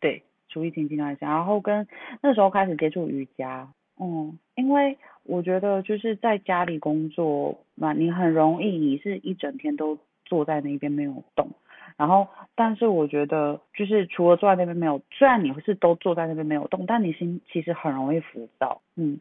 [0.00, 1.86] 对，厨艺挺进来下，然后跟
[2.22, 3.68] 那时候开始接触瑜伽，
[3.98, 4.96] 嗯，因为。
[5.24, 11.50] 我觉得就是在家里工作嘛，你很容易，你是一整天都坐在那边没有动。
[11.98, 18.80] 然后，但是我觉得就是除了坐在那边没有，虽然你是都坐在那边没有动，但你心其实很容易浮躁。
[18.96, 19.20] 嗯，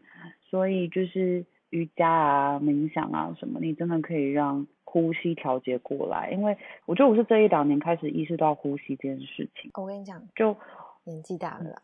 [0.49, 6.31] 所以就是瑜伽啊、冥想啊什么，你真的可以让呼吸调节过来。
[6.31, 9.71] 因为我觉得我是这一两年开始意识到呼吸这件事情。
[9.75, 10.55] 我跟你讲，就
[11.03, 11.75] 年纪大了，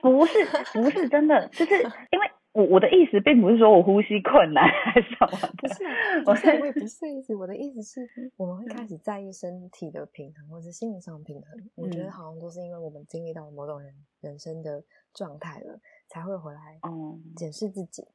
[0.00, 0.38] 不是
[0.72, 1.74] 不是真的，就是
[2.10, 2.30] 因为。
[2.54, 5.84] 我我的意思并不是说我呼吸困难还是什么，不是，
[6.26, 7.34] 我是，我也不是意思。
[7.34, 11.70] 我的意思是，我们会开始在意身体的平衡，或者心理上平衡。
[11.76, 15.80] 我觉得好像都是因为我们经历到某种人人生的状态了，
[16.12, 18.06] 才会回来嗯检视自己。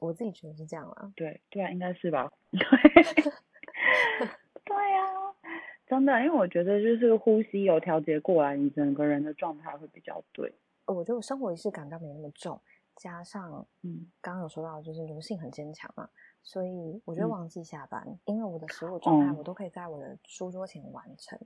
[0.00, 1.12] 我自己觉得是这样啦。
[1.14, 2.28] 对，对啊，应该是吧。
[2.50, 2.58] 对，
[4.64, 5.06] 对呀，
[5.86, 10.52] 真的，因为我觉得就是呼吸有调节过来，你整个人的状态会比较对。
[10.86, 12.60] 我觉得我生活仪式感倒没那么重。
[12.96, 16.08] 加上，嗯，刚刚有说到，就是奴性很坚强嘛，
[16.42, 21.38] 所以我觉得忘记下班，因为我的所有状态我都可以在我的书桌前完成，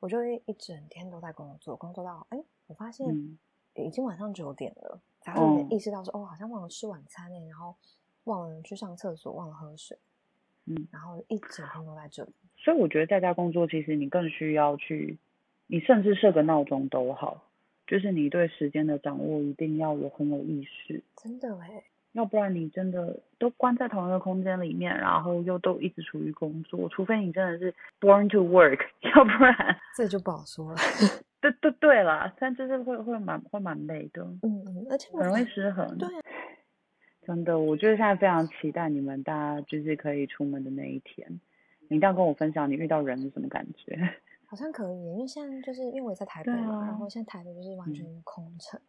[0.00, 3.06] 我就会一整天都在工作，工作到，哎，我发现
[3.74, 7.74] 已经晚上九点了，才会意识到说，哦，好像忘了吃晚餐呢，然后
[8.24, 9.96] 忘了去上厕所，忘了喝水，
[10.66, 12.32] 嗯，然后一整天都在这里。
[12.58, 15.16] 所以我觉得在家工作，其实你更需要去，
[15.66, 17.42] 你甚至设个闹钟都好。
[17.86, 28.78] 就是你对时间的掌握一定要有很有意识，真的哎，要不然你真的都关在同一个空间里面，然后又都一直处于工作，除非你真的是 born to work，
[29.14, 30.78] 要不然这就不好说了。
[31.44, 35.98] 对对对了，但就是会会蛮会蛮累的，嗯嗯，而且很容易失衡。
[35.98, 36.08] 对，
[37.22, 41.28] 真的，我就是现在非常期待你们大家就是可以出门的那一天，
[41.88, 43.98] 你一定要跟我分享你遇到人是什么感觉。
[44.46, 48.80] 好像可以，因为现在就是因为我在台北嘛，然后现在台北就是完全空城，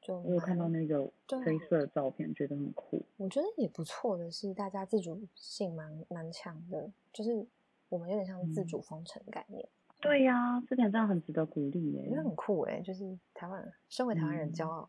[0.00, 1.08] 就我有看到那个
[1.44, 3.00] 黑色的照片，觉得很酷。
[3.18, 7.46] 我觉得也不错的是，大家自主性蛮蛮强的，就是
[7.88, 9.68] 我们有点像自主封城概念。
[10.00, 14.88] 对呀，这点真的很值得鼓励耶，我觉得很酷哎，就是台湾身为台湾人骄傲，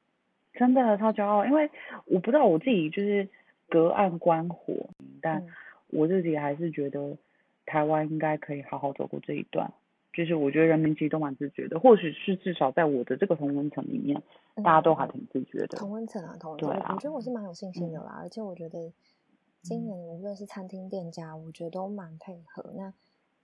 [0.54, 1.70] 真的超骄傲，因为
[2.06, 3.28] 我不知道我自己就是
[3.68, 4.88] 隔岸观火，
[5.20, 5.46] 但
[5.88, 7.16] 我自己还是觉得。
[7.68, 9.68] 台湾应该可以好好走过这一段，
[10.12, 14.22] 就是我觉得人民其实都蛮自觉的，或许是至少在我的这个同温层里面，
[14.62, 15.76] 大家都还挺自觉的。
[15.76, 18.20] 同温层啊，同温层，我觉得我是蛮有信心的啦。
[18.22, 18.92] 而且我觉得
[19.62, 22.72] 今年无论是餐厅店家，我觉得都蛮配合。
[22.76, 22.94] 那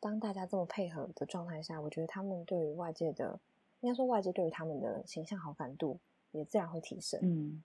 [0.03, 3.39] 当大家这么配合的状态下，我觉得他们对于外界的，
[3.81, 6.01] 应该说外界对于他们的形象好感度
[6.33, 7.21] 也自然会提升。
[7.23, 7.63] 嗯，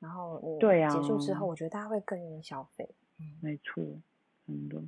[0.00, 2.88] 然后你对啊，结束之后，我觉得大家会更愿意消费。
[3.20, 3.84] 嗯，没错，
[4.46, 4.82] 很多。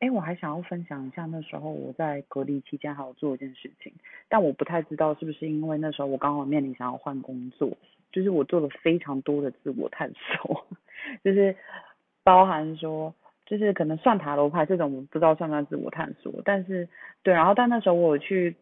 [0.00, 3.94] 哎，我还想要分享一下那时候我在隔离期间还有做一件事情，
[4.28, 7.70] 但我不太知道是不是因为那时候我刚好面临想要换工作，
[8.10, 10.66] 就是我做了非常多的自我探索，
[11.22, 11.56] 就是
[12.24, 13.14] 包含说，
[13.52, 16.88] 就是可能算塔罗牌这种，我不知道算不算自我探索，但是
[17.22, 18.56] 对，然后但那时候我去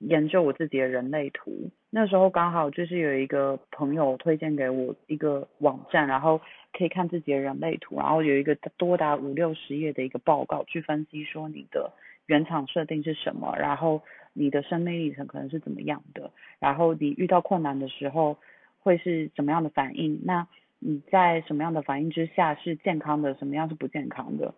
[0.00, 6.38] 研究我自己的人类图，那时候刚好就是有一个朋友推荐给我一个网站，然后
[6.74, 11.90] 可以看自己的人类图，然后有一个多达五六十页的一个报告去分析说你的
[12.26, 14.02] 原厂设定是什么，然后
[14.34, 18.36] 你的生命历程可能是怎么样的，然后你遇到困难的时候
[18.78, 20.46] 会是怎么样的反应，那
[20.86, 24.54] 你在什么样的反应之下是健康的，什么样是不健康的？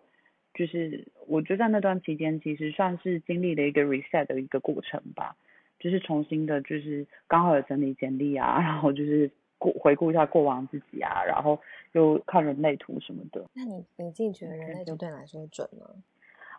[0.53, 5.37] 就是我觉得在那段期间，其实算是经历了一个 reset 的一个过程吧，
[5.79, 11.57] 就是重新的，就是刚好有整理简历啊，然后就是过回顾一下过往自己啊，然后
[11.93, 13.49] 又看人类图什么的。
[13.53, 15.87] 那你你自己觉得人类图对你来说准吗？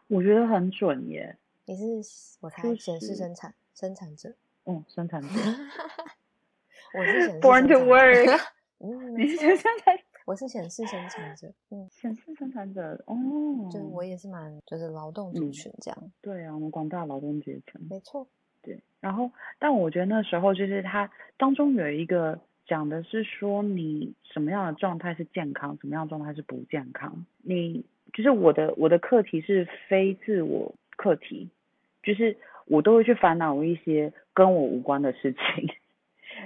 [0.07, 1.37] 我觉得很准耶。
[1.67, 5.29] 你是我才显示生产生产者，嗯，生产者。
[6.97, 8.41] 我是 Born to work。
[8.81, 9.99] 嗯，你是生产？
[10.25, 13.17] 我是显示生产者，嗯，显示生产者哦，
[13.73, 18.27] 就是我也是蛮就是劳动族群这样，对啊，我们广大劳动阶层，没错，
[18.63, 18.79] 对。
[19.01, 27.25] 然后，但我觉得那时候就是它当中有一个讲的是说你什么样的状态是健康，什么样的状态是不健康。
[27.43, 31.49] 你就是我的我的课题是非自我课题，
[32.03, 35.69] 就是我都会去烦恼一些跟我无关的事情。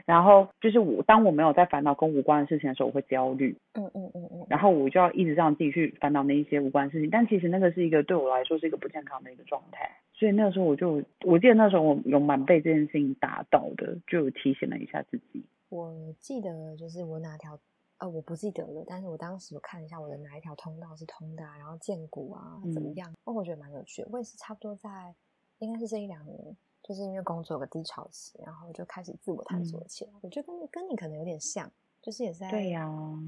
[0.07, 3.57] 然后就是我，当我没有在烦恼跟无关的事情的时候，我会焦虑。
[3.75, 4.47] 嗯嗯嗯嗯。
[4.49, 9.91] 然后我就要一直让自己去烦恼那一些无关的事情，但其实那个是一个对我来说是一个不健康的一个状态。
[10.13, 15.45] 所以那个时候我就，我记得那时候我有蛮被这件事情打倒的，就有提醒了一下自己。
[15.69, 17.59] 我记得就是我哪条，
[17.99, 24.09] 呃，我不记得了，但是我当时我看一下我的哪一条通道是通的，然后建股啊怎么样，哦，我觉得蛮有趣的。
[24.13, 25.15] 我也是差不多在，
[25.59, 26.57] 应该是这一两年。
[26.83, 30.11] 就是因为工作有个低潮期，然后就开始自我探索起来。
[30.21, 31.71] 我觉得跟跟你可能有点像，
[32.03, 32.51] 就是也是在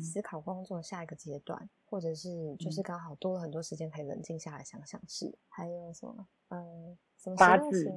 [0.03, 5.33] 思考工作下一个阶段，或者是就是刚好多了很多时间可以冷静下来想想事。
[5.49, 6.27] 还有什么？
[6.49, 7.95] 嗯，什么八字？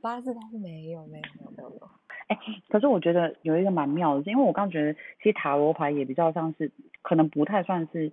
[0.00, 1.90] 八字倒是没有，没有，没有，没有，没有。
[2.28, 2.38] 哎，
[2.68, 6.70] 可是我觉得有一个蛮妙的，因为我刚觉得其实塔罗牌也比较像是，
[7.02, 8.12] 可能不太算是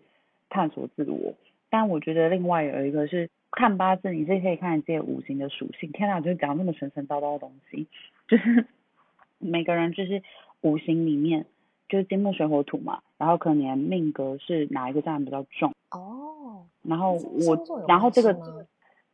[0.49, 1.35] 探索自我，
[1.69, 3.29] 但我觉得另外有一个是。
[3.57, 5.91] 看八字，你是可以看这些五行的属性。
[5.91, 7.87] 天哪，就讲那么神神叨叨的东西，
[8.27, 8.67] 就是
[9.39, 10.21] 每个人就是
[10.61, 11.47] 五行里面
[11.89, 16.67] 就是金木水火土嘛，然后可能命格是哪一个占比较重哦。
[16.83, 18.31] 然后我，然后这个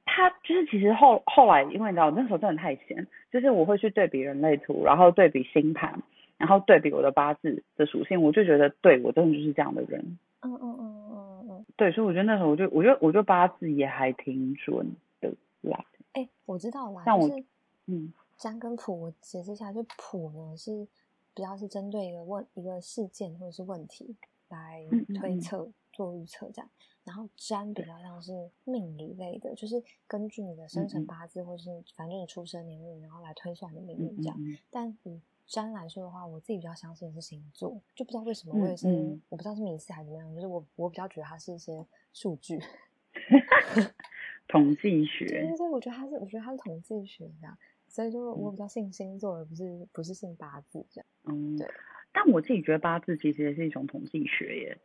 [0.06, 6.04] 他就是其实后后来，因为你知道那时候真的太闲，就是我会去对比人类图，然后对比星盘，
[6.38, 10.18] 然后对比我的八字的属性，我就觉得对我真的就是这样的人。
[10.42, 11.13] 嗯嗯嗯。
[11.76, 15.86] 对，所以我觉得那时候，我就我觉得，我觉得八字也还挺准的啦。
[16.14, 17.28] 哎，我知道啦，像我，
[17.88, 20.88] 嗯，占跟谱，我解释一下，就谱呢是
[21.34, 24.16] 比较是针对一个问一个事件或者是问题
[24.50, 24.86] 来
[25.20, 26.70] 推测做预测这样，
[27.04, 34.38] 然后占比较像是命理类的，就是根据你的生辰八字或是反正你出生年月，然后来推算你的命运这样，
[34.70, 38.88] 但以占来说的话，我自己比较相信是星座，就不知道为什么，我也是
[39.30, 42.58] 我不知道是迷思还是怎么样，就是我我比较觉得它是一些数据，
[44.48, 47.58] 统计学，对对，我觉得它是，我觉得它是统计学这样，
[47.90, 51.06] 所以就我比较信星座，而不是不是信八字这样。
[51.26, 51.70] 嗯，对。
[52.14, 54.78] 但我自己觉得八字其实也是一种统计学耶，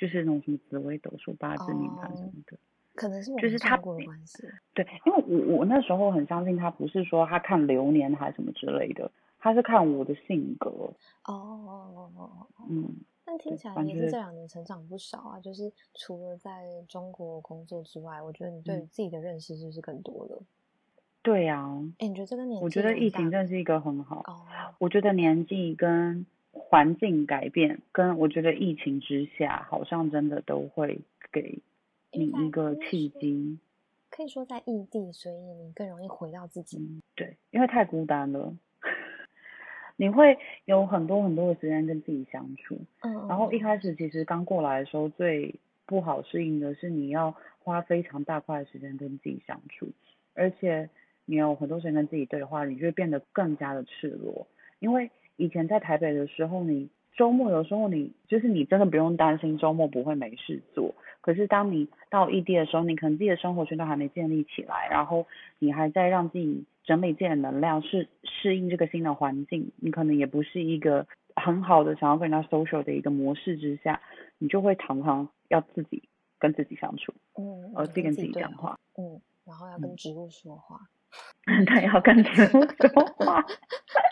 [0.00, 2.56] 就是那种什么紫微斗数、八字命盘什么的，
[2.94, 4.42] 可能是就是他过的关系。
[4.72, 9.10] 对，因为我我那时候很相信他，不是说他看流年还是什么之类的。
[9.42, 10.68] 他是看我的性格
[11.24, 12.94] 哦哦哦哦哦，嗯，
[13.24, 20.42] 但听起来你是这两年成长不少啊，就是除了在中国工作之外，我觉得你对自己的认识就是更多了？
[21.22, 22.62] 对呀，哎，你觉得这个年？
[22.62, 24.22] 我觉得疫情真是一个很好，
[24.78, 31.00] 我觉得年纪跟环境改变，跟我觉得疫情之下，好像真的都会
[31.32, 31.60] 给
[32.12, 33.58] 你一个契机。
[34.10, 37.00] 可以说在异地，所以你更容易回到自己。
[37.14, 38.54] 对，因为太孤单了。
[39.96, 45.54] 你会有很多很多的时间跟自己相处，嗯，然后一开始其实刚过来的时候最
[45.86, 49.88] 不好适应的是你要花非常大块的时间跟自己相处，
[50.34, 50.88] 而且
[51.26, 54.46] 你有很多时间跟自己对话，你就会变得更加的赤裸。
[54.78, 55.10] 因为
[55.40, 65.26] 以前在台北的时候，你周末有时候你就是你真的不用担心周末不会没事做，可是当你到异地的时候，你可能自己的生活圈都还没建立起来，然后
[65.58, 66.64] 你还在让自己。
[66.82, 74.00] 整理自己的能量，适适应这个新的环境，你可能也不是一个很好的想要跟人家 social 的一个模式之下，
[74.38, 76.02] 你就会常常要自己
[76.40, 80.80] 跟自己相处，嗯，而自己跟自己讲话，嗯，然后要跟植物说话，
[81.46, 83.44] 对，要跟植物说话，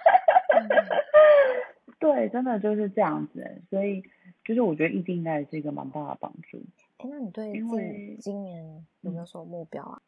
[1.98, 4.02] 对，真的就是这样子，所以
[4.44, 6.58] 就是我觉得异地应该也是一个蛮大的帮助。
[6.98, 10.00] 哎，那你对自己今年有没有什么目标啊？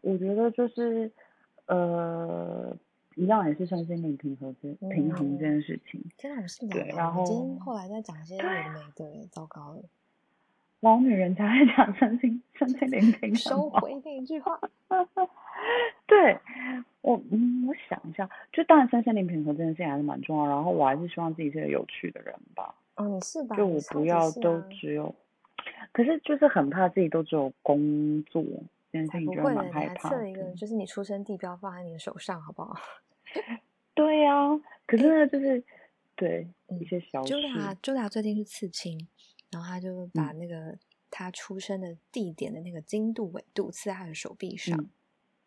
[0.00, 1.10] 我觉得就是。
[1.66, 2.76] 呃，
[3.14, 6.04] 一样也是身心灵平衡这平衡这件事情。
[6.18, 9.82] 天哪，我是对，老然后今天后来在讲一些有的没的，糟糕了，
[10.80, 14.60] 老女人才会讲身心身心灵平 衡嘛收回那一句话。
[16.06, 16.36] 对
[17.00, 17.81] 我，嗯，我想
[18.12, 23.56] 一下，就当然身心灵平衡这件事情还是蛮重要，然后我还是希望自己是个有趣的人吧，哦，你是吧？
[23.56, 25.14] 就我不要都是啊只有，
[25.92, 28.42] 可是就是很怕自己都只有工作
[28.92, 30.16] 这件事情，就才不会呢，蛮害怕的。
[30.16, 32.76] 设一个，就是你出生地标放在你的手上，好不好？
[33.94, 34.32] 对呀、
[34.86, 35.62] 可是呢，就是
[36.14, 39.08] 对嗯一些小事，Julia Julia 最近是刺青，
[39.50, 40.76] 然后他就把嗯那个
[41.10, 44.78] 他出生的地点的那个经度纬度刺在他的手臂上。
[44.78, 44.90] 嗯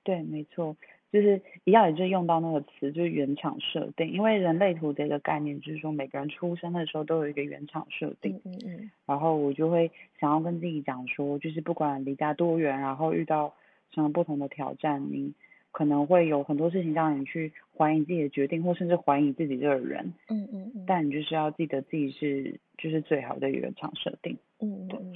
[0.03, 0.77] 对，没错，
[1.11, 4.11] 就是一样，也就是用到那个词，就是原厂设定。
[4.11, 8.41] 因为人类图的一个概念就是说，每个人出生的时候都有一个原厂设定。
[8.43, 13.53] 嗯嗯嗯，然后我就会想要跟自己讲说，就是不管离家多远，然后遇到
[13.91, 15.33] 什么不同的挑战，你
[15.71, 20.13] 可能会有很多事情让你去怀疑自己的决定，或甚至怀疑自己这个人。
[20.29, 24.37] 嗯嗯嗯，但你就是要记得自己是就是最好的原厂设定。
[24.59, 25.13] 嗯嗯嗯。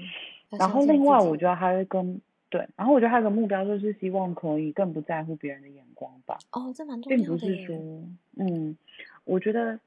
[0.58, 2.04] 然后另外，我觉得还有一个
[2.50, 6.38] 对，然后我觉得还有个目标就是希望可以更不在乎别人的眼光吧。
[6.52, 7.50] 哦，这蛮重并要的并。
[7.50, 7.76] 不是说，
[8.38, 8.78] 嗯，
[9.26, 9.80] 我觉得，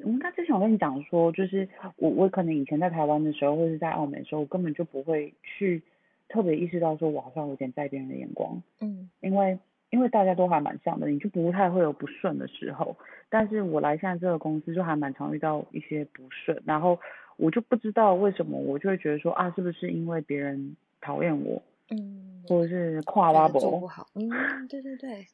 [0.00, 5.82] 我应该之前我跟你讲说，就是我我可能以前在台湾的时候，或是在澳门的时候，我根本就不会去
[6.28, 9.58] 特别意识到说我好像有点在意别人的眼光，嗯因为
[9.90, 12.96] 因为大家都还蛮像的，你就不太会有不顺的时候。
[13.30, 16.98] 但是我来现在这个公司就还蛮常遇到一些不顺，然后
[17.38, 24.06] 我就不知道为什么，我就会觉得说啊，是不是因为别人讨厌我，嗯，或者是跨挖觉得做不博，好。
[24.14, 24.28] 嗯，
[24.68, 25.26] 对对对。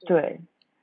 [0.06, 0.38] 对，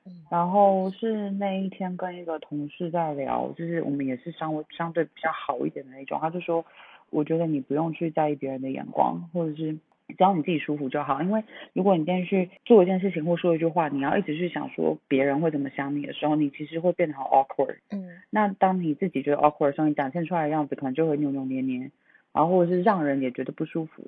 [0.06, 6.64] 嗯然后是那一天跟一个同事在聊，就是我们也是相微相对比较好一点的那种，他就说，
[7.10, 9.72] 我觉得你不用去在意别人的眼光，或者是
[10.08, 11.42] 只要你自己舒服就好，因为
[11.72, 17.76] 如果你今天去做一件事情或说一句话，你要一直去想说别人会怎么想你的时候，你其实会变得很 awkward。
[17.90, 21.90] 嗯那当你自己觉得 awkward 的时候，你展现出来的样子可能就会扭扭捏捏，
[22.32, 24.02] 然后或者是让人也觉得不舒服。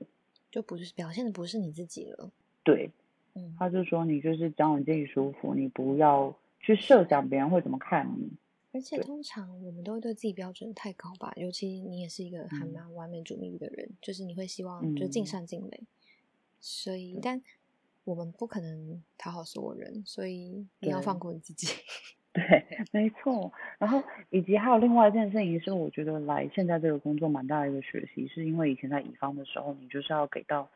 [0.56, 2.30] 就不是表现的不是你自己了。
[2.64, 2.90] 对，
[3.34, 3.54] 嗯。
[3.58, 8.30] 他就说你就是只要你自己舒服，你不要去设想别人会怎么看你。
[8.72, 12.72] 而且通常我们都会对自己标准太高吧，尤其你也是一个还嗯。
[12.72, 15.26] 蛮完美主义的人，就是你会希望就尽嗯。
[15.26, 15.82] 善尽美，
[16.58, 17.42] 所以但
[18.04, 21.66] 我们不可能讨好所有人，所以你要放过你自己。
[22.36, 23.50] 对，没错。
[23.78, 30.68] 然后以及还有另外一件事情是，我觉得来现在这个工作蛮大的一个学习，是因为以前在乙方的时候，你就是要给到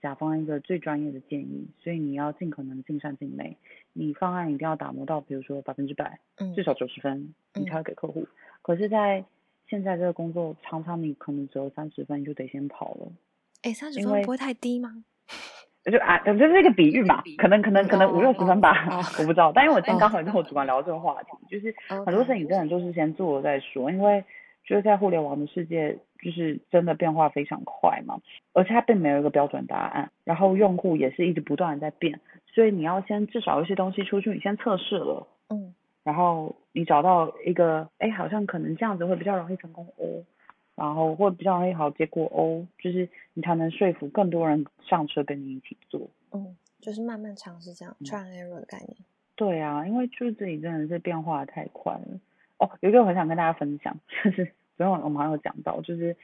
[0.00, 3.58] 甲方一个最专业的建议，所以你要尽可能尽善尽美，
[3.92, 8.26] 你方案一定要打磨到比如说百分之百，嗯至少九十分，你才会给客户。
[8.62, 9.24] 可是，在
[9.68, 13.12] 现在这个工作，常常你可能只有三十分，你就得先跑了。
[13.62, 15.04] 哎，三十分不会太低吗？
[15.90, 18.74] 就啊，这是一个比喻嘛，可能可能可能五六十分吧，
[19.20, 19.52] 我不知道。
[19.54, 21.74] 但因为我今天哦刚好跟我主管聊这个话题，就是
[22.04, 24.24] 很多事情真的就是先做了再说，因为
[24.66, 28.18] 就是在互联网的世界，就是真的变化非常快嘛，
[28.54, 32.20] 而且它并没有一个标准答案，然后用户也是一直不断的在变，
[32.54, 35.74] 所以你要先至少有一些东西出去，你先测试了，嗯。
[36.02, 40.04] 然后你找到一个，哎，好像可能这样子会比较容易成功哦，
[40.74, 46.08] 然后会比较容易好结果哦，就是你才能说服更多人上车跟你一起做。
[46.32, 48.96] 嗯，就是慢慢尝试这样嗯 try and error 的概念。
[49.36, 52.20] 对啊，因为就是这里真的是变化太快了。
[52.58, 54.44] 哦，有一个我很想跟大家分享，就是
[54.76, 56.16] 昨天我们好像有讲到，就是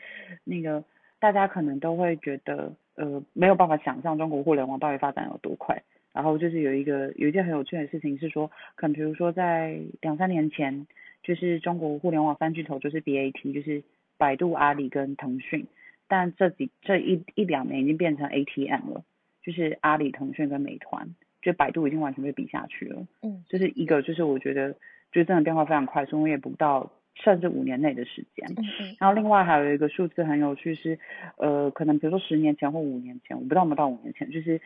[0.44, 0.82] 那个
[1.18, 5.82] 大家可能都会觉得呃没有办法想象中国互联网到底发展有多快。
[6.12, 10.88] 然后就是有一个有一件很有趣的事情是说，可能比如说在两三年前，
[11.22, 13.84] 就是中国互联网三巨头就是 BAT，就是
[14.20, 15.66] 百度、阿里跟腾讯，
[16.06, 19.02] 但这几这一一两年已经变成 ATM 了，
[19.42, 23.06] 就是阿里、腾讯跟美团，就百度已经完全被比下去了。
[23.22, 24.74] 嗯就是一个就是我觉得
[25.10, 28.46] 就真的变化非常快速，因为也不到甚至五年内的时间。
[28.50, 30.98] 嗯嗯然后另外还有一个数字很有趣是，
[31.38, 34.60] 呃，可能比如说十年前或五年前，我不知道有没有到五年前，就是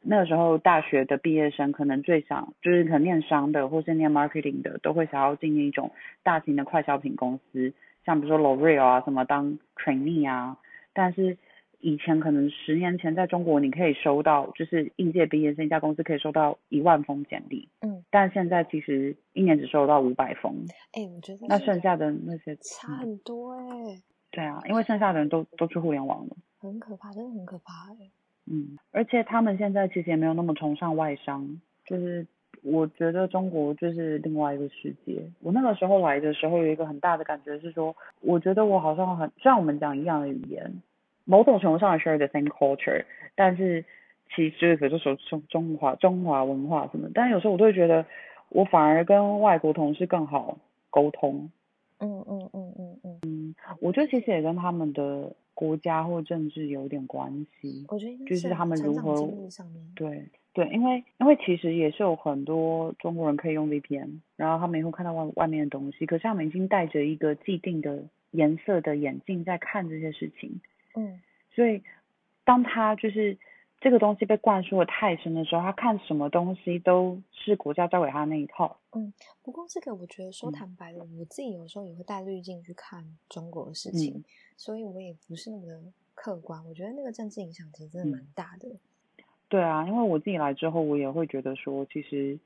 [0.00, 5.90] 那个时候大学的毕业生可能最想就是可能念商的或是念 marketing 的，都会想要进一种
[6.22, 7.72] 大型的快消品公司，
[8.08, 10.56] 像比如说 L'Oreal 啊什么当 trainee 啊，
[10.94, 11.36] 但是
[11.80, 20.54] 以前可能十年前在中国，你可以收到就是应届毕业生一家公司可以收到一万封简历，嗯，但现在其实一年只收到五百封，
[20.94, 24.00] 哎，我觉得那剩下的那些差嗯很多哎，
[24.30, 26.36] 对啊，因为剩下的人都都去互联网了。
[26.58, 28.10] 很可怕，真的很可怕哎。
[28.46, 32.26] 嗯，而且他们现在其实也没有那么崇尚外商，就是
[32.62, 35.22] 我觉得中国就是另外一个世界。
[35.40, 40.82] 我那个时候来的时候有一个很大的感觉是说，我觉得我好像很，虽然我们讲一样的语言，
[41.24, 43.04] 某种程度上 share the same culture，
[43.34, 43.84] 但是
[44.34, 48.04] 其实比如说说中中华中华文化什么，但有时候我都会觉得，
[48.48, 50.58] 我反而跟外国同事更好
[50.90, 51.50] 沟通。
[52.00, 57.84] 嗯嗯嗯嗯嗯，我觉得其实也跟他们的国家或政治有点关系。
[57.88, 59.28] 我觉得就是他们如何
[59.96, 70.60] 对对，因为因为其实也是有很多中国人可以用 VPN，然后他们也会看到外外面的东西，可是他们已经戴着一个既定的颜色的眼镜在看这些事情，
[70.94, 71.20] 嗯
[71.56, 71.82] 所以
[72.44, 73.36] 当他就是
[73.80, 78.77] 这个东西被灌输的太深的时候，他看什么东西都是国家教给他那一套。
[78.94, 79.12] 嗯。
[79.42, 84.24] 不过这个我觉得说嗯坦白的，我自己有时候也会带滤镜去看中国的事情，嗯
[84.56, 85.80] 所以我也不是那么的
[86.14, 86.64] 客观。
[86.66, 88.68] 我觉得那个政治影响其实真的蛮嗯大的。
[89.48, 92.38] 对啊，因为我自己来之后，我也会觉得说，其实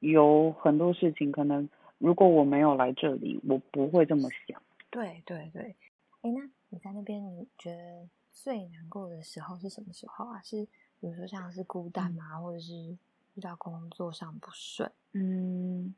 [0.00, 1.68] 有很多事情可能
[1.98, 4.60] 如果我没有来这里，我不会这么想。
[4.90, 5.76] 对对对，
[6.22, 10.40] 哎，那你在那边你觉得最难过的时候是什么时候啊？
[10.42, 10.66] 是
[11.00, 12.96] 比如说像是孤单吗，或者是
[13.38, 14.90] 遇到工作上不顺？
[15.12, 15.94] 嗯，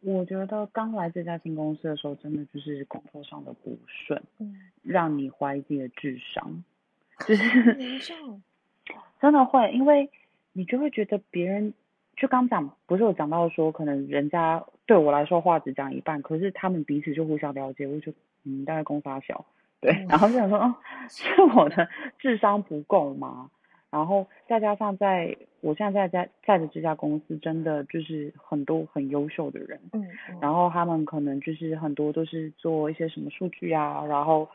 [0.00, 6.62] 我觉得刚来这家新公司的时候，真的就是工作上的不顺，嗯，让你怀疑自己的智商，
[7.26, 7.42] 就是。
[9.18, 10.10] 真的会，因为
[10.52, 11.72] 你就会觉得别人，
[12.16, 18.12] 就刚讲不是有讲到说，可能人家对我来说话只讲一半，可是他们彼此就互相了解，我就
[18.44, 19.46] 嗯大概公发小，
[19.80, 20.74] 对，嗯然后就想说，哦，
[21.08, 21.24] 是
[21.56, 23.50] 我的智商不够吗？
[23.90, 34.48] 然后再加上在我现在在在在的这家公司，真的就是很多很优秀的人，嗯嗯然后他们可能就是很多都是做一些什么数据啊，然后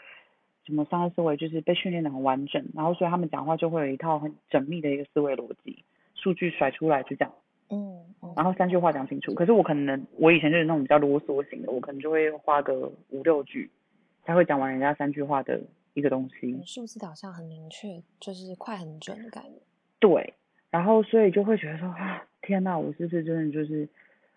[0.65, 7.33] 什么商业思维就是被训练的很完整，然后所以他们讲话就会有一套很缜密的一个思维逻辑，数据甩出来就这样，
[7.69, 9.33] 嗯嗯，然后三句话讲清楚。
[9.33, 13.69] 可是我可能我以前就是那种比较啰嗦型的，我可能就会花个五六句
[14.23, 15.59] 才会讲完人家三句话的
[15.93, 16.51] 一个东西。
[16.53, 19.59] 嗯数字导向很明确，就是快很准的感觉。
[19.99, 20.33] 对，
[20.69, 23.87] 然后所以就会觉得说啊，天呐，我是不是真的就是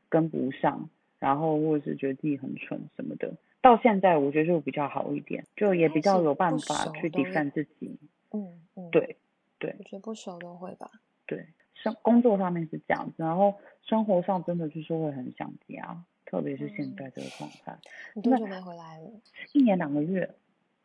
[0.09, 0.89] 跟不上，
[1.19, 3.33] 然后或者是觉得自己很蠢什么的。
[3.63, 7.99] 到现在我觉得就比较好一点，就也比较有办法去 defend 自己。
[8.33, 9.17] 嗯嗯，，对
[9.59, 10.91] 对我觉得不熟都会吧。
[11.25, 17.79] 对，生工作上面是这样子，然后生活上真的就是会很想家，特别是现在这个状态，
[18.15, 19.11] 你多久没回来了？
[19.53, 20.29] 一年两个月。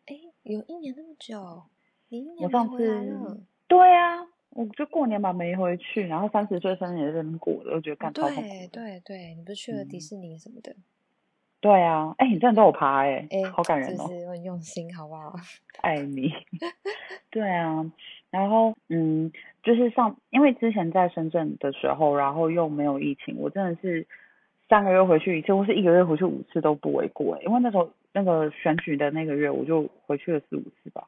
[0.09, 1.63] 哎，有一年那么久，
[2.09, 3.37] 你一我年没上回来次了。
[3.67, 10.75] 对啊，我就过年吧没回去，然后三十岁生日也在那边过的，我觉得干超痛苦对对对，你不是去了迪嗯士尼什么的？
[11.61, 14.07] 对啊，哎，你真的都有爬哎、哎，好感人哦。
[14.07, 15.35] 就是我很用心，好不好？
[15.81, 16.31] 爱你。
[17.29, 17.85] 对啊，
[18.31, 19.31] 然后嗯，
[19.61, 24.07] 就是上，因为之前在深圳的时候，然后又没有疫情，我真的是
[24.69, 31.07] 三个月回去一次，或是一个月回去五次都不为过欸因为那时候那个选举的那个月，我就回去了四五次吧。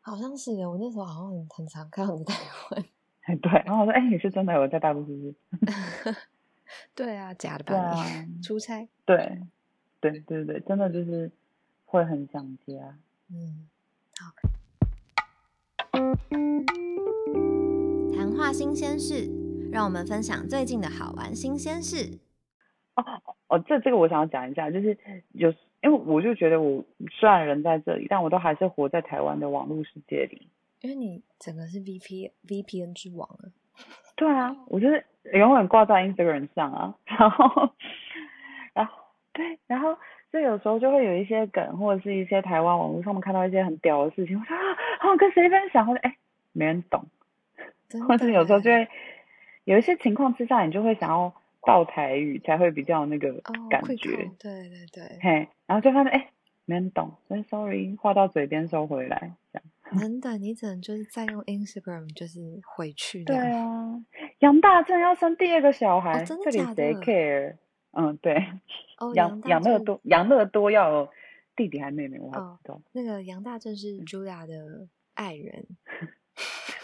[0.00, 2.84] 好像是的，我那时候好像很很常看到你在台湾。
[3.22, 6.16] 哎，对，然后我说，哎，你是真的有在大陆是不是？
[6.94, 7.82] 对啊，假的对吧？
[7.90, 8.88] 啊， 出差？
[9.04, 9.38] 对，
[10.00, 11.30] 对对对，真的就是
[11.84, 12.98] 会很想家。
[13.28, 13.68] 嗯，
[14.18, 14.32] 好
[18.16, 19.28] 谈话新鲜事，
[19.70, 22.18] 让我们分享最近的好玩新鲜事。
[22.96, 23.04] 哦
[23.48, 24.96] 哦，这这个我想要讲一下，就是
[25.32, 25.52] 有，
[25.82, 30.46] 因为我就觉得我虽然人在这里，但我都还是活在台湾的网络世界里。
[30.80, 33.48] 因为你整个是 VP VPN 之王啊。
[34.16, 37.70] 对啊，我就是永远挂在 Instagram 上啊，然后，
[38.74, 38.92] 然后
[39.32, 39.96] 对，然后
[40.30, 44.60] 就有时候就会有一些梗或者是一些台湾网络上面看到一些很屌的事情，我说啊，
[45.00, 46.14] 好想跟谁分享，或者哎
[46.52, 47.02] 没人懂，
[47.88, 48.86] 真或者有时候就会
[49.64, 56.30] 有一些情况之下，你就会想要报台语才会比较有那个哦，感会觉，扣对对对，嘿，然后就发现哎
[56.64, 59.64] 没人懂，所以 sorry 话到嘴边收回来，这样。
[59.98, 63.36] 真的，你只能就是再用 Instagram 就是回去对。
[63.36, 64.00] 啊，
[64.38, 67.56] 杨大正要生第二个小孩，哦真的这里假谁的 care？
[67.92, 68.36] 嗯，对，
[68.98, 71.08] 哦，杨杨乐多，杨乐多要有
[71.56, 72.80] 弟弟还妹妹，我不知道。
[72.92, 75.66] 那个杨大正是 Julia 的爱人，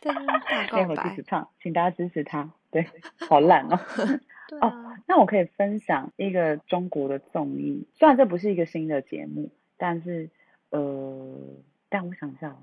[0.00, 1.22] 在那边大 告白烈火支持。
[1.22, 2.50] 唱，请大家支持他。
[2.70, 2.86] 对，
[3.28, 3.78] 好烂哦。
[4.60, 10.30] 哦那我可以分享一个中国的综艺，虽然这不是一个新的节目，但是
[10.70, 11.36] 呃，
[11.88, 12.58] 但我想一下哦，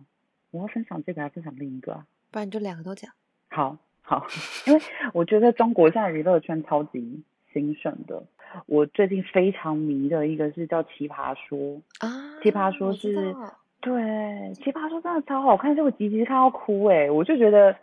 [0.51, 2.05] 我要分享这个还是分享另一个啊？
[2.31, 3.11] 不然你就两个都讲。
[3.49, 4.25] 好好，
[4.67, 4.81] 因为
[5.13, 7.23] 我觉得中国现在娱乐圈超级
[7.53, 8.23] 兴盛的。
[8.65, 11.57] 我最近非常迷的一个是叫《奇葩说》，
[11.99, 13.93] 啊，奇葩说是道对，
[14.55, 17.75] 《奇葩说》真的超好看，是我集集看到哭诶，我就觉得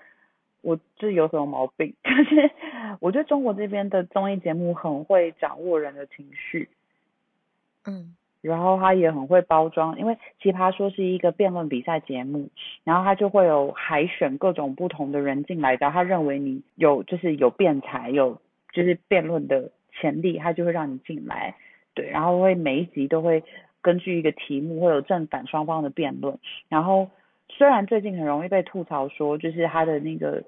[0.60, 1.94] 我这有什么毛病？
[2.04, 2.50] 就是
[3.00, 6.68] 我觉得中国这边的综艺节目很会掌握人的情绪，
[7.86, 12.48] 嗯，然后他也很会包装，因为奇葩说是一个辩论比赛节目，
[12.82, 18.40] 然后他就会有海选各种不同的人进来，然后他认为你有就是有辩才，有
[18.72, 21.54] 就是辩论的潜力，他就会让你进来，
[21.94, 23.42] 对，然后会每一集都会
[23.84, 26.38] 根据一个题目会有正反双方的辩论，
[26.70, 27.10] 然后
[27.50, 30.42] 虽然最近很容易被吐槽说，就是他的那个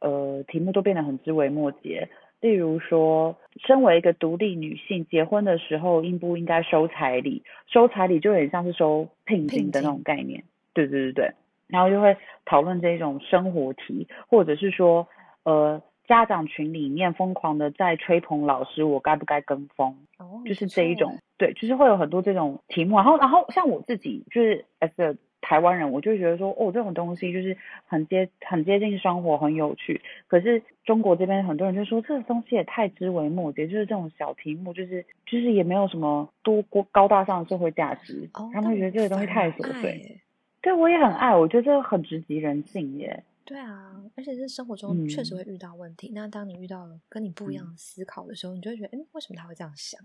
[0.00, 2.08] 呃题目都变得很枝微末节。
[2.40, 7.42] 例如说，身为一个独立女性，结婚的时候应不应该收彩礼？
[7.66, 10.42] 收彩礼就有点像是收聘金的那种概念。
[10.72, 11.32] 对对对对，
[11.66, 12.16] 然后就会
[12.46, 15.06] 讨论这种生活题，或者是说，
[15.42, 19.94] 呃，家长群里面疯狂的在吹捧老师，我该不该跟风？
[20.16, 22.96] 哦，就是这一种，对，就是会有很多这种题目。
[22.96, 30.02] 然后，然后像我自己就是 as a 台湾人，我就觉得说，哦，这种东西就是很接很接近生活，很有趣。
[30.28, 40.20] 可是中国这边很多人就说，这个东西也太枝微末节，就是这种小题目，就是就是也没有什么多高高大上的社会价值，哦他们会觉得这个东西太琐碎。
[40.60, 43.24] 对，我也很爱，我觉得这个很直击人性耶。
[43.46, 46.12] 对啊，而且是生活中确实会遇到问题。
[46.14, 49.98] 那当你遇到跟你不一样的思考的时候，你就会觉得，哎，为什么他会这样想？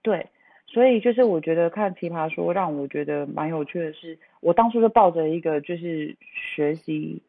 [0.00, 0.28] 对。
[0.76, 7.22] 所以就是我觉得看奇葩说让我觉得蛮有趣的是，我当初就抱着一个就是学习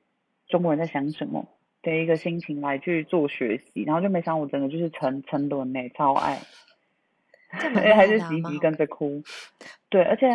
[0.50, 1.48] 中国人在想什么
[1.82, 6.40] 的一个心情来去做学习，然后就没想我整个就是沉沉沦呢，超爱，
[7.96, 9.24] 还是急急跟着哭。
[9.88, 10.28] 对，而且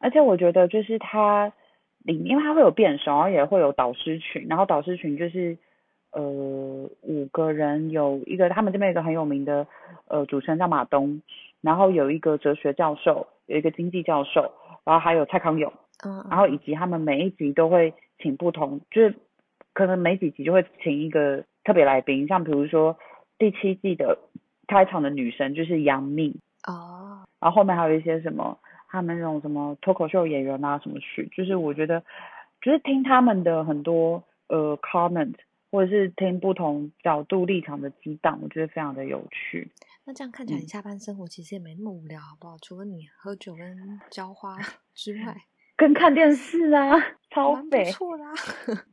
[0.00, 1.52] 而且我觉得就是他
[2.02, 5.56] 里面，因为他会有辩手，然后也会有导师群，然后导师群就是
[6.10, 6.20] 呃
[7.02, 9.64] 五个人，有一个他们这边有一个很有名的
[10.08, 11.22] 呃主持人叫马东。
[11.62, 14.52] 然后有一个哲学教授，有一个经济教授，
[14.84, 15.72] 然后还有蔡康永，
[16.04, 19.14] 嗯，然后以及他们每一集都会请不同，就是
[19.72, 22.98] 可能每几集就会请一个特别来宾，像比如说
[23.38, 24.18] 第七季的
[24.66, 26.36] 开场的女神就是杨幂，
[26.66, 28.58] 哦，然后后面还有一些什么
[28.90, 32.02] 他们那种什么脱口秀演员啊什么去，就是我觉得
[32.60, 35.34] 就是听他们的很多呃 comment。
[35.74, 39.66] 或者是听不同角度立场的激荡，我觉得非常的有趣。
[40.04, 42.56] 那这样看起来，你下班生活其实也没那么无聊，好不好？
[42.60, 44.56] 除了你喝酒跟浇花
[44.94, 45.36] 之外，
[45.76, 46.98] 跟看电视啊，
[47.30, 48.32] 超不错啦。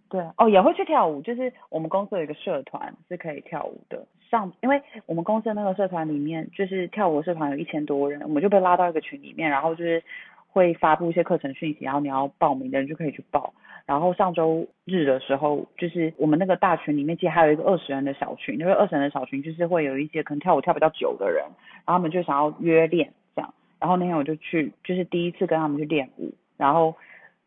[0.09, 4.07] 对哦，也会去跳舞，就是我们公司有一个社团是可以跳舞的。
[4.29, 10.03] 上，因为我们公司的那个社团里面，就是跳舞社团有一千多人，我们就被拉到一个群里面，然后就是
[10.51, 13.53] 会发布一些课程讯息，然后你要报名的人就可以去报。
[13.85, 21.43] 然后上周日的时候，就是我们那个大群里面，其实还有一个二十人的小群，因为二十人的小群就是会有一些可能跳舞跳比较久的人，
[21.85, 23.51] 然后他们就想要约练这样。
[23.79, 26.31] 然后那天我就去，就是第一次跟他们去练舞。
[26.57, 26.95] 然后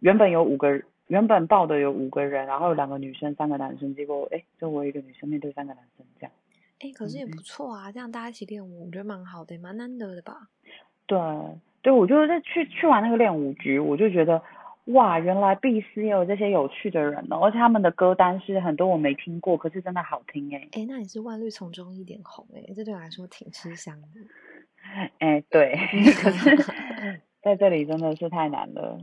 [0.00, 6.32] 原本有五个，原本报的有五个人，然后有两个女生，三个男生，结果哎，就我一个女生面对三个男生这样。
[6.80, 10.48] 哎，可是也不错啊，这样大家一起练舞，我觉得蛮好的，蛮难得的吧？
[11.06, 11.18] 对，
[11.82, 14.42] 对，我就是在去去完那个练舞局，我就觉得。
[14.86, 20.66] 哇，原来 B 斯也有这些有趣的人哦，而且他们的歌单是很多我没听过，可是真的好听哎。
[20.72, 24.08] 哎，那你是万绿丛中一点红哎，这对我来说挺吃香的。
[25.20, 25.76] 哎，对，
[26.20, 26.56] 可是
[27.40, 28.98] 在这里真的是太难了，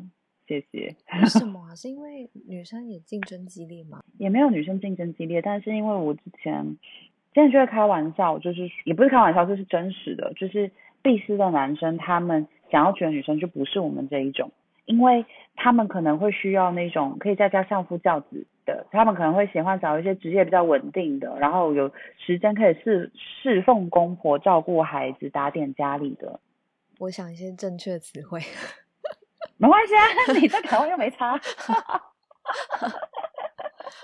[0.46, 0.94] 谢谢。
[1.22, 1.62] 为什么？
[1.78, 4.04] 是因为女生也竞争激烈吗？
[4.18, 6.78] 也没有女生竞争激烈，但是因为我之前
[7.34, 10.70] 现在就会开玩笑，就是也不是开玩笑，这是真实的，就是
[11.02, 14.52] B 斯的男生他们想要娶的女生就不是我们这一种。
[14.86, 15.24] 因为
[15.56, 26.40] 他们可能会需要那种可以在家相夫教子的，他们可能会喜欢找一些职业比较稳定的，然后有时间可以侍侍奉公婆、照顾孩子、打点家里的。
[26.98, 28.40] 我想一些正确词汇，
[29.58, 30.02] 没关系啊，
[30.42, 31.38] 你在台湾又没差。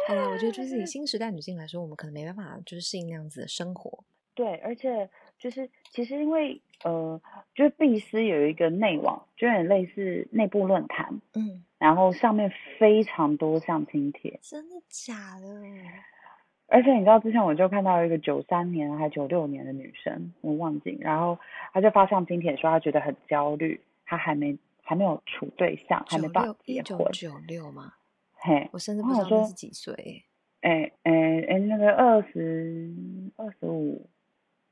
[0.07, 4.03] 好了，我觉得就是以新时代女性来说，我们可能没办法就是适应那样子的生活。
[4.35, 5.09] 对，而且。
[5.37, 7.21] 就是其实因为呃，
[7.53, 15.47] 就是必思有一个内网，就有点类似内部论坛，嗯，然后上面非常多相亲帖，真的假的？
[16.67, 21.37] 而且你知道之前我就看到一个九三年还九六年的女生，我忘记，然后
[21.71, 27.11] 她就发相亲帖说她觉得很焦虑，她还没还没有处对象，还没办法结婚。
[27.11, 27.93] 九六吗？
[28.33, 30.23] 嘿，我甚至不知道她是几岁。
[30.61, 32.91] 哎哎哎，那个二十
[33.35, 34.09] 二十五。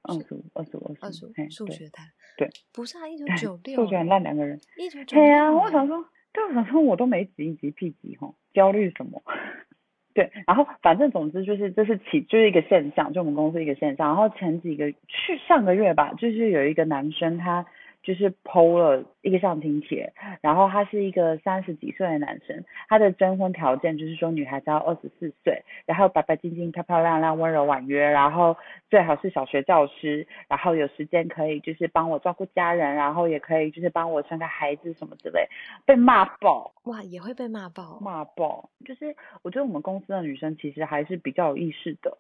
[0.04, 2.04] 二十五，二十五，二十五，数学太
[2.38, 9.22] 对，不是啊，一九九六，数学很烂，两个人，一九九六，对啊，我想说，对，我想说，我都没几级屁几吼，焦虑什么？
[10.14, 14.08] 对，然后反正总之就是这是起就是一个现象，就我们公司一个现象。
[14.10, 17.66] 然后前几个去上个月吧，就是有一个男生他
[18.04, 28.56] 就是 PO 了一个上庭帖，然后他是一个三十几岁的男生，他的征婚条件就是说女孩子要二十四岁，然后白白净净、漂漂亮亮、温柔婉约，然后
[28.90, 35.48] 最好是小学教师，然后有时间可以就是帮我照顾家人，然后也可以就是帮我生个孩子什么之类，
[35.86, 36.74] 被骂爆。
[36.84, 42.18] 哇，也会被骂爆骂爆，就是我觉得我们公司的女生其实还是比较有意识的，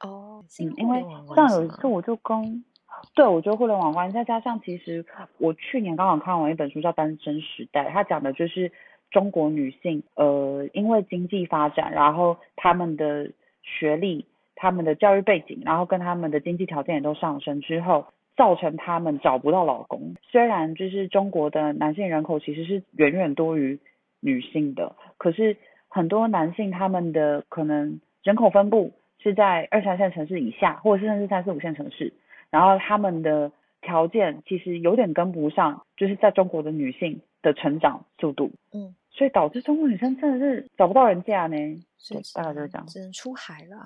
[0.00, 0.42] 哦。
[0.58, 2.64] 嗯，因为像有一次我就跟，
[3.14, 5.04] 对我觉得互联网关系，再加上其实
[5.38, 8.72] 我去年刚好看完一本书叫《单身时代》，它讲的就是
[9.10, 13.30] 中国女性，呃，因为经济发展，然后她们的
[13.62, 18.06] 学历、她们的教育背景，然后跟她们的经济条件也都上升之后。
[18.36, 20.14] 造成她们找不到老公。
[20.30, 23.78] 虽然就是中国的男性人口其实是远远多于
[24.20, 25.56] 女性的，可是
[25.88, 32.12] 很多男性他们的可能人口分布是在二三线城市以下，或者是甚至三四五线城市，
[32.56, 33.52] 然后他们的
[33.82, 38.50] 条件其实有点跟不上，就是在中国的女性的成长速度。
[38.72, 41.56] 嗯，所以导致中国女生真的是找不到人嫁呢。
[42.08, 42.86] 对，大概就是这样。
[42.86, 43.76] 只能出海了。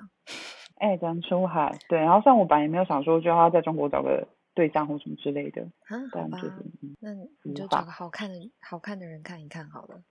[0.77, 1.77] 哎，只能出海。
[1.89, 4.29] 对，然后像我本来也没有想说就要在中国找个。
[4.53, 6.39] 对象或什么之类的，啊，好吧，
[7.01, 7.15] 那
[7.45, 10.03] 你就找个好看的好看的人看一看好了。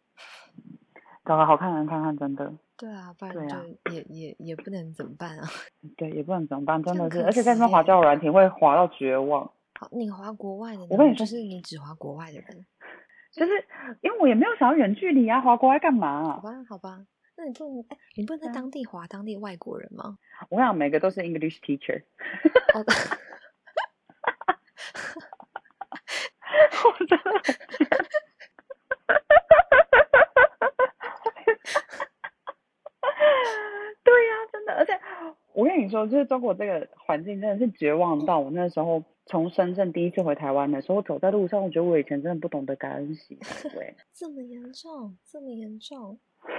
[1.25, 2.53] 找个好看的人看看，真的。
[2.79, 3.57] 对啊，不然就
[3.91, 5.45] 也也也不能怎么办啊。
[5.97, 9.43] 对，也不能怎么办，真的是，而且在那边滑交友软体会滑到绝望。
[9.77, 12.65] 好，你滑国外的，我跟你说，是你只滑国外的人，
[13.35, 13.51] 就是
[13.99, 16.35] 因为我也没有想要远距离啊，滑国外干嘛？
[16.35, 17.05] 好吧，好吧，
[17.35, 20.17] 那你不能，哎，你不能在当地滑当地外国人吗？
[20.49, 22.03] 我想每个都是 English teacher。
[26.81, 27.31] 我真的，
[34.03, 34.99] 对呀，真的，而且
[35.59, 43.37] 我跟你说，就是中国这个环境真的是绝望到我那时候从深圳第一次回台湾的时候，走在路上，我觉得我以前真的不懂得感恩惜
[43.73, 46.17] 对，这么严重，这么严重，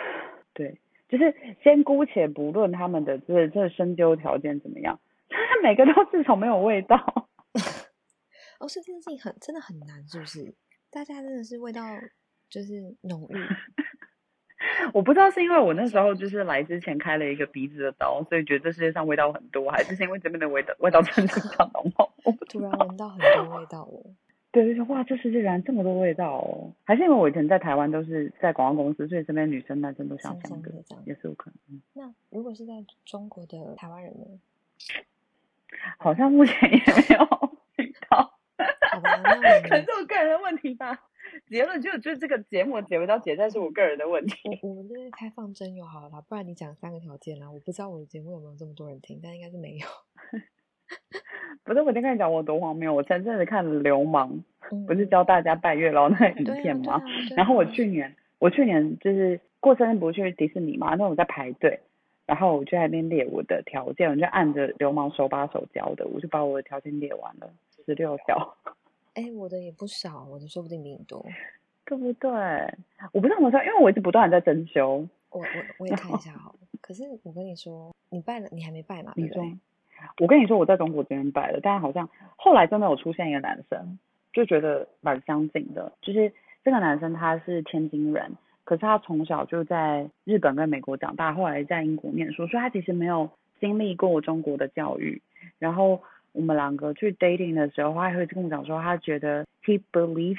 [0.53, 0.79] 对，
[1.09, 6.97] 就是先姑且不论他们的这这深究条件怎么样， 他每个都至少没有味道。
[8.61, 10.55] 哦，所以这件事情很真的很难，是不是？
[10.91, 11.81] 大家真的是味道
[12.51, 13.35] 就是浓郁。
[14.93, 22.11] 我不知道是因为我那时候就是来之前开了一个鼻子的刀，所以觉得这世界上味道很多，还是是因为这边的味道味道真的非常浓厚？
[22.49, 24.05] 突然闻到很多味道哦。
[24.53, 26.73] 对，就是哇，这世界然这么多味道哦！
[26.83, 30.73] 还是因为我以前在台湾都是在广告公司，所以这边女生男生都香香的，
[31.05, 31.81] 也是有可能。
[31.93, 32.73] 那如果是在
[33.05, 34.27] 中国的台湾人呢？
[35.99, 38.19] 好像目前也没有 遇到。
[38.91, 40.99] 好吧，那可能是我个人的问题吧。
[41.51, 44.61] 结论就就这个节目结不到结，但是我个人的问题。
[44.63, 47.51] 我我们这是开放真友好了，不然你讲三个条件啦。
[47.51, 49.87] 我不知道我的节目有没有这么多人听，但应该是没有。
[51.65, 52.95] 不是，我先跟你讲我多荒谬。
[52.95, 54.41] 我前阵子看《流氓》，
[54.87, 57.03] 不是教大家拜月老那个影片吗？
[57.37, 60.95] 然后我去年，我去年就是过生日不是去迪士尼嘛？
[60.95, 61.81] 那我在排队，
[62.27, 67.53] 然后我就在那边列我的条件，我就按着流氓手把手教的，我就把我的条件列完了，
[67.85, 68.57] 十六条。
[69.15, 71.25] 哎，我的也不少，我的说不定比你多，
[71.85, 72.31] 对不对？
[73.13, 75.09] 我不知道怎么说，因为我一直不断的在增修。
[75.31, 75.47] 我我
[75.79, 76.55] 我也看一下哈。
[76.81, 79.13] 可是我跟你说，你拜了，你还没拜嘛？
[79.17, 79.45] 你说，
[80.19, 83.99] 我跟你说，我在中国这边拜了，但是好像后来真的有出现一个男生，
[84.33, 85.93] 就觉得蛮相近的。
[86.01, 86.33] 就是
[86.65, 95.21] 这个男生他是天津人，可是他从小就在日本跟美国长大，后来在英国念书，所以他其实没有经历过中国的教育，
[95.59, 96.01] 然后。
[96.33, 100.39] 我们两个去 dating 的时候，他还会跟我讲说，他觉得 he believes，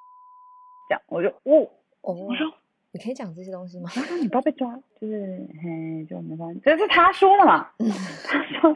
[0.88, 1.68] 这样我就哦，
[2.00, 2.52] 我说
[2.92, 3.90] 你可以讲这些东西吗？
[3.94, 7.70] 他说你不要被抓，就是嘿就没关系，这是他说的嘛，
[8.24, 8.74] 他说，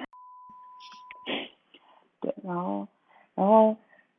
[2.21, 2.89] 对，然后
[3.35, 3.77] 然后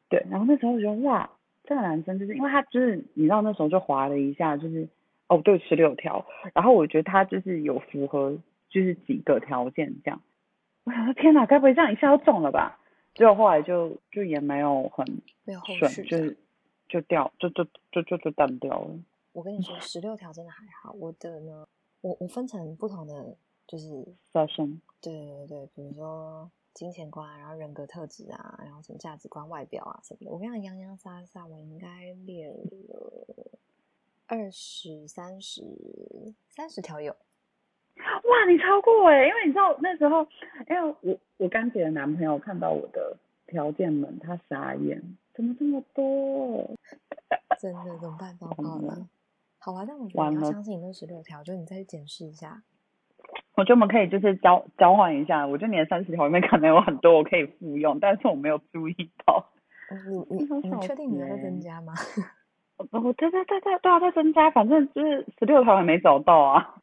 [0.10, 1.30] 对，然后那时候我觉得哇，
[1.64, 4.88] 这个男生就是因为他就是你知道那时候就划了一下，就是
[5.28, 8.38] 哦对十六条，然后我觉得他就是有符合
[8.70, 10.22] 就是几个条件这样。
[10.88, 12.80] 我想说天哪，该不会这样一下就中了吧？
[13.14, 15.06] 结果后来就就也没有很
[15.78, 16.38] 顺，就是
[16.88, 18.98] 就掉，就就就就就淡掉了。
[19.34, 20.94] 我跟你说，十六条真的还好。
[20.94, 21.68] 我的呢，
[22.00, 23.36] 我我分成不同的
[23.68, 24.80] 就是 session。
[25.02, 30.32] 对对对，比如说金钱观，然后人格特质啊，然后什么价值观、外表啊什么的。
[30.32, 33.52] 我跟你讲，洋洋洒洒，我应该列了
[34.26, 35.62] 二十三十
[36.48, 37.14] 三十条有。
[37.98, 39.26] 哇，你超过哎！
[39.28, 40.26] 因为你知道那时候，
[40.70, 43.16] 因为我我干姐的男朋友看到我的
[43.48, 45.02] 条件们，他傻眼，
[45.34, 46.70] 怎么这么多？
[47.60, 48.36] 真的怎么办？
[48.38, 49.08] 糟糕了！
[49.60, 52.62] 好啊，但我觉得你要相信你那十六条，就你再去检视一下。
[53.56, 59.44] 我觉得我们可以就是交交换一下，我觉得你的三十条里面可能有很多我可以复用，但是我没有注意到。
[60.30, 61.94] 你你你确定你要再增加吗？
[62.92, 66.76] 我 对对对对对啊，在增加，反正就是十六条也没找到啊。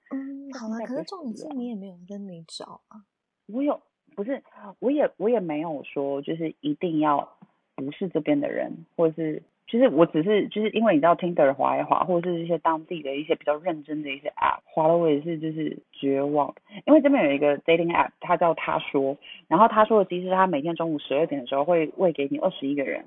[0.55, 3.03] 嗯，好了，可是重点是你也没有跟你找啊。
[3.47, 3.81] 我有，
[4.15, 4.43] 不是，
[4.79, 7.37] 我也我也没有说就是一定要
[7.75, 9.43] 不是这边的人，或者是。
[9.67, 16.55] 就是我只是就是因为你知道 Tinder 滑一滑，或者是一些当地的一些比较认真的一些 App 滑了，我也是就是绝望。
[16.87, 19.17] 因为这边有一个 dating App，它叫他说，
[19.49, 23.07] 然后他说的其实他每天中午十二点的时候会喂给你二十一个人，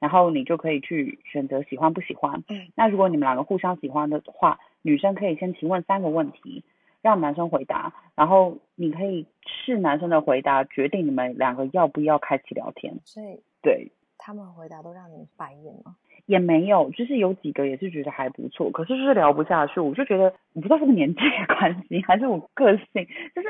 [0.00, 2.42] 然后你就可以去选择喜欢不喜欢。
[2.48, 2.68] 嗯。
[2.74, 6.64] 那如果你们两个互相喜欢的话，女生可以先提问三个问题，
[7.02, 12.98] 让男生回答，然后你可以试男生的回答，决定你们两个要不要开启聊天。
[13.04, 13.90] 所以对。
[14.20, 15.94] 他们回答都让你白眼吗？
[16.26, 19.78] 也没有，就是有几个也是觉得还不错，可是就是聊不下去。
[19.78, 20.24] 我就觉得，
[20.54, 23.48] 我不知道是个年纪的关系，还是我个性，就是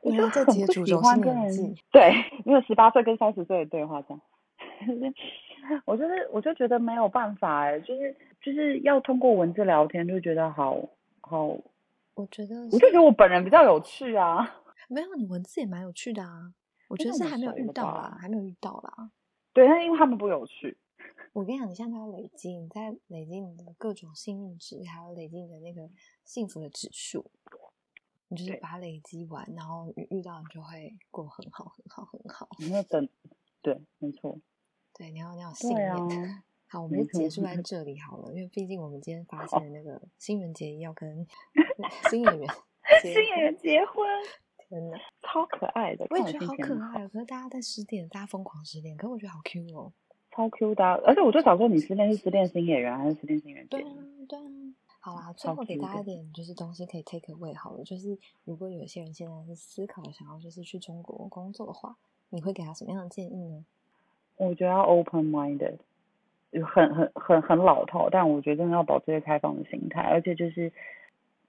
[0.00, 2.14] 我就很不喜欢跟人对，
[2.44, 5.12] 因为十八岁跟三十岁的对话这样，
[5.84, 10.80] 我就是我就觉得没有办法哎，就是就是要通过文字聊天，就觉得好
[11.20, 11.58] 好。
[12.14, 14.62] 我觉得我就觉得我本人比较有趣啊。
[14.88, 16.54] 没有，你文字也蛮有趣的啊。
[16.88, 19.10] 我觉得是还没有遇到啦，还没有遇到啦。
[19.52, 20.76] 对，那因为他们不有趣。
[21.32, 25.90] 我跟你讲，你现在要累积，你在累积你的各种幸运值，还有累积你的那个
[26.24, 27.30] 幸福的指数。
[28.28, 32.48] 你就是把它累积完，然后遇到你就会过很好，很好，很好。
[32.58, 33.08] 你要等，
[33.62, 34.38] 对，没错。
[34.94, 36.44] 对，你要你要信念。
[36.74, 41.24] 好，我们就结束在这里好了，因为毕竟我们今天发现那个新人结衣要跟
[42.10, 42.48] 新演员
[43.00, 44.04] 新演员结婚。
[44.68, 47.06] 真的超可爱的，我也觉得好可爱。
[47.06, 49.92] 可是大家在失恋，大家疯狂失恋，可是我觉得好 Q 哦，
[50.32, 50.84] 超 Q 的。
[51.06, 53.64] 而且我就想说，你失恋是失恋新演员还是失恋新人？
[53.68, 53.92] 对啊，
[54.28, 54.42] 对啊。
[54.98, 57.84] 好啦，最后给大家一点就是东西可以 take away 好了。
[57.84, 61.94] 就是如果有些人现在是思考想要就是去中国工作的话，
[62.30, 63.64] 你会给他什么样的建议呢？
[64.36, 65.76] 我觉得要 open minded，
[66.62, 70.72] 很很很很老套，但我觉得真的要保持一个开放的心态，而且就是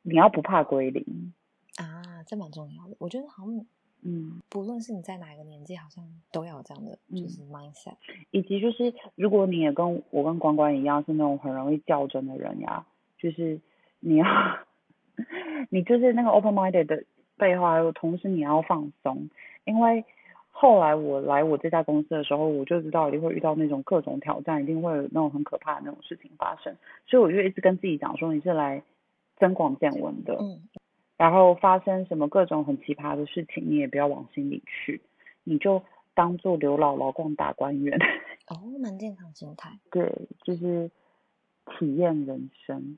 [0.02, 1.34] 你要不怕归零。
[1.78, 2.96] 啊，这蛮重要的。
[3.00, 3.66] 我觉得好像，
[4.02, 7.96] 嗯，不论是你在哪一个年纪，好像都要有这样的就是 mindset。
[8.32, 12.86] 以及就是，如果你也跟我跟关关一样是那种很容易较真的人呀，
[13.18, 13.60] 就是
[14.00, 14.26] 你要，
[15.70, 17.04] 你就是那个 open minded 的
[17.38, 19.30] 背后，还有同时你要放松。
[19.66, 20.06] 因为
[20.58, 26.74] 后来我来我这家公司的时候，我就知道一定会遇到那种各种挑战，一定会有那种很可怕的那种事情发生。
[27.06, 28.82] 所以我就一直跟自己讲说，你是来
[29.36, 30.38] 增广见闻的。
[30.40, 30.62] 嗯。
[31.18, 35.02] 然后发生什么各种很奇葩的事情，你也不要往心里去，
[35.44, 35.84] 你就
[36.14, 38.00] 当做刘姥姥逛大观园。
[38.48, 39.78] 哦，蛮健康心态。
[39.92, 40.10] 对，
[40.44, 40.90] 就是
[41.78, 42.98] 体验人生，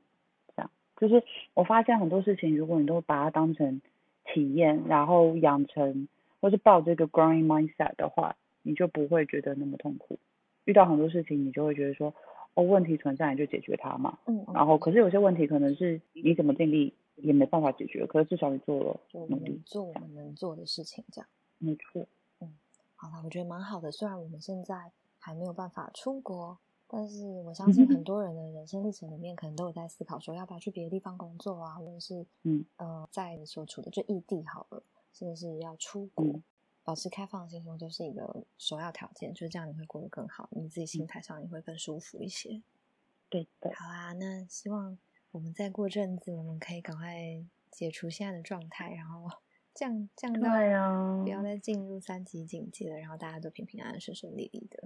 [0.54, 0.70] 这样。
[0.96, 3.80] 就是我发现很多事情，如果你都把它当成
[4.24, 6.06] 体验，然后养成
[6.40, 10.18] 或是抱这个 growing mindset 的话，你就不会觉得那么痛苦。
[10.64, 12.14] 遇到很多事情，你就会觉得说，
[12.54, 14.18] 哦，问题存在，你就解决它嘛。
[14.26, 14.44] 嗯。
[14.54, 16.94] 然后，可是有些问题可能是你怎么尽力。
[17.20, 21.28] 也没办法解决，可是至少你做了，就我们做我们能做的事情，这样。
[21.58, 22.06] 没错，
[22.38, 22.54] 嗯，
[22.94, 23.90] 好了，我觉得蛮好的。
[23.90, 34.80] 虽然我们现在还没有办法出国，但是我相信很 多人的人生历程里面，可能都有在思考说要不要去别的地方工作啊，或者是嗯呃，在你所处的就异地好了，
[35.18, 36.40] 甚至是要出国，
[36.84, 42.62] 保持开放的心胸就是一个首要条件，就是这样你会过得更好，你自己心态上也会更舒服一些。
[43.28, 44.98] 对对，好啦，那希望。
[45.30, 49.30] 我们再过阵子，我们可以赶快解除现在的状态，然后
[49.74, 50.48] 降降到
[51.22, 54.82] 不要再进入三级警戒了，然后大家都平平安安、顺顺利利的。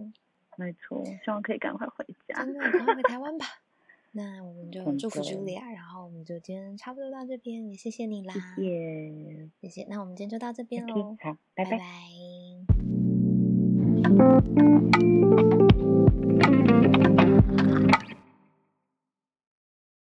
[0.57, 3.47] 没错，希望可以赶快回家，真的赶快回台湾吧。
[4.13, 9.87] 那我们就祝福 Julia，然后我们就今天差不多到这边，也谢谢你啦，谢谢，谢谢。
[9.89, 11.81] 那我们今天就到这边喽，好，拜拜。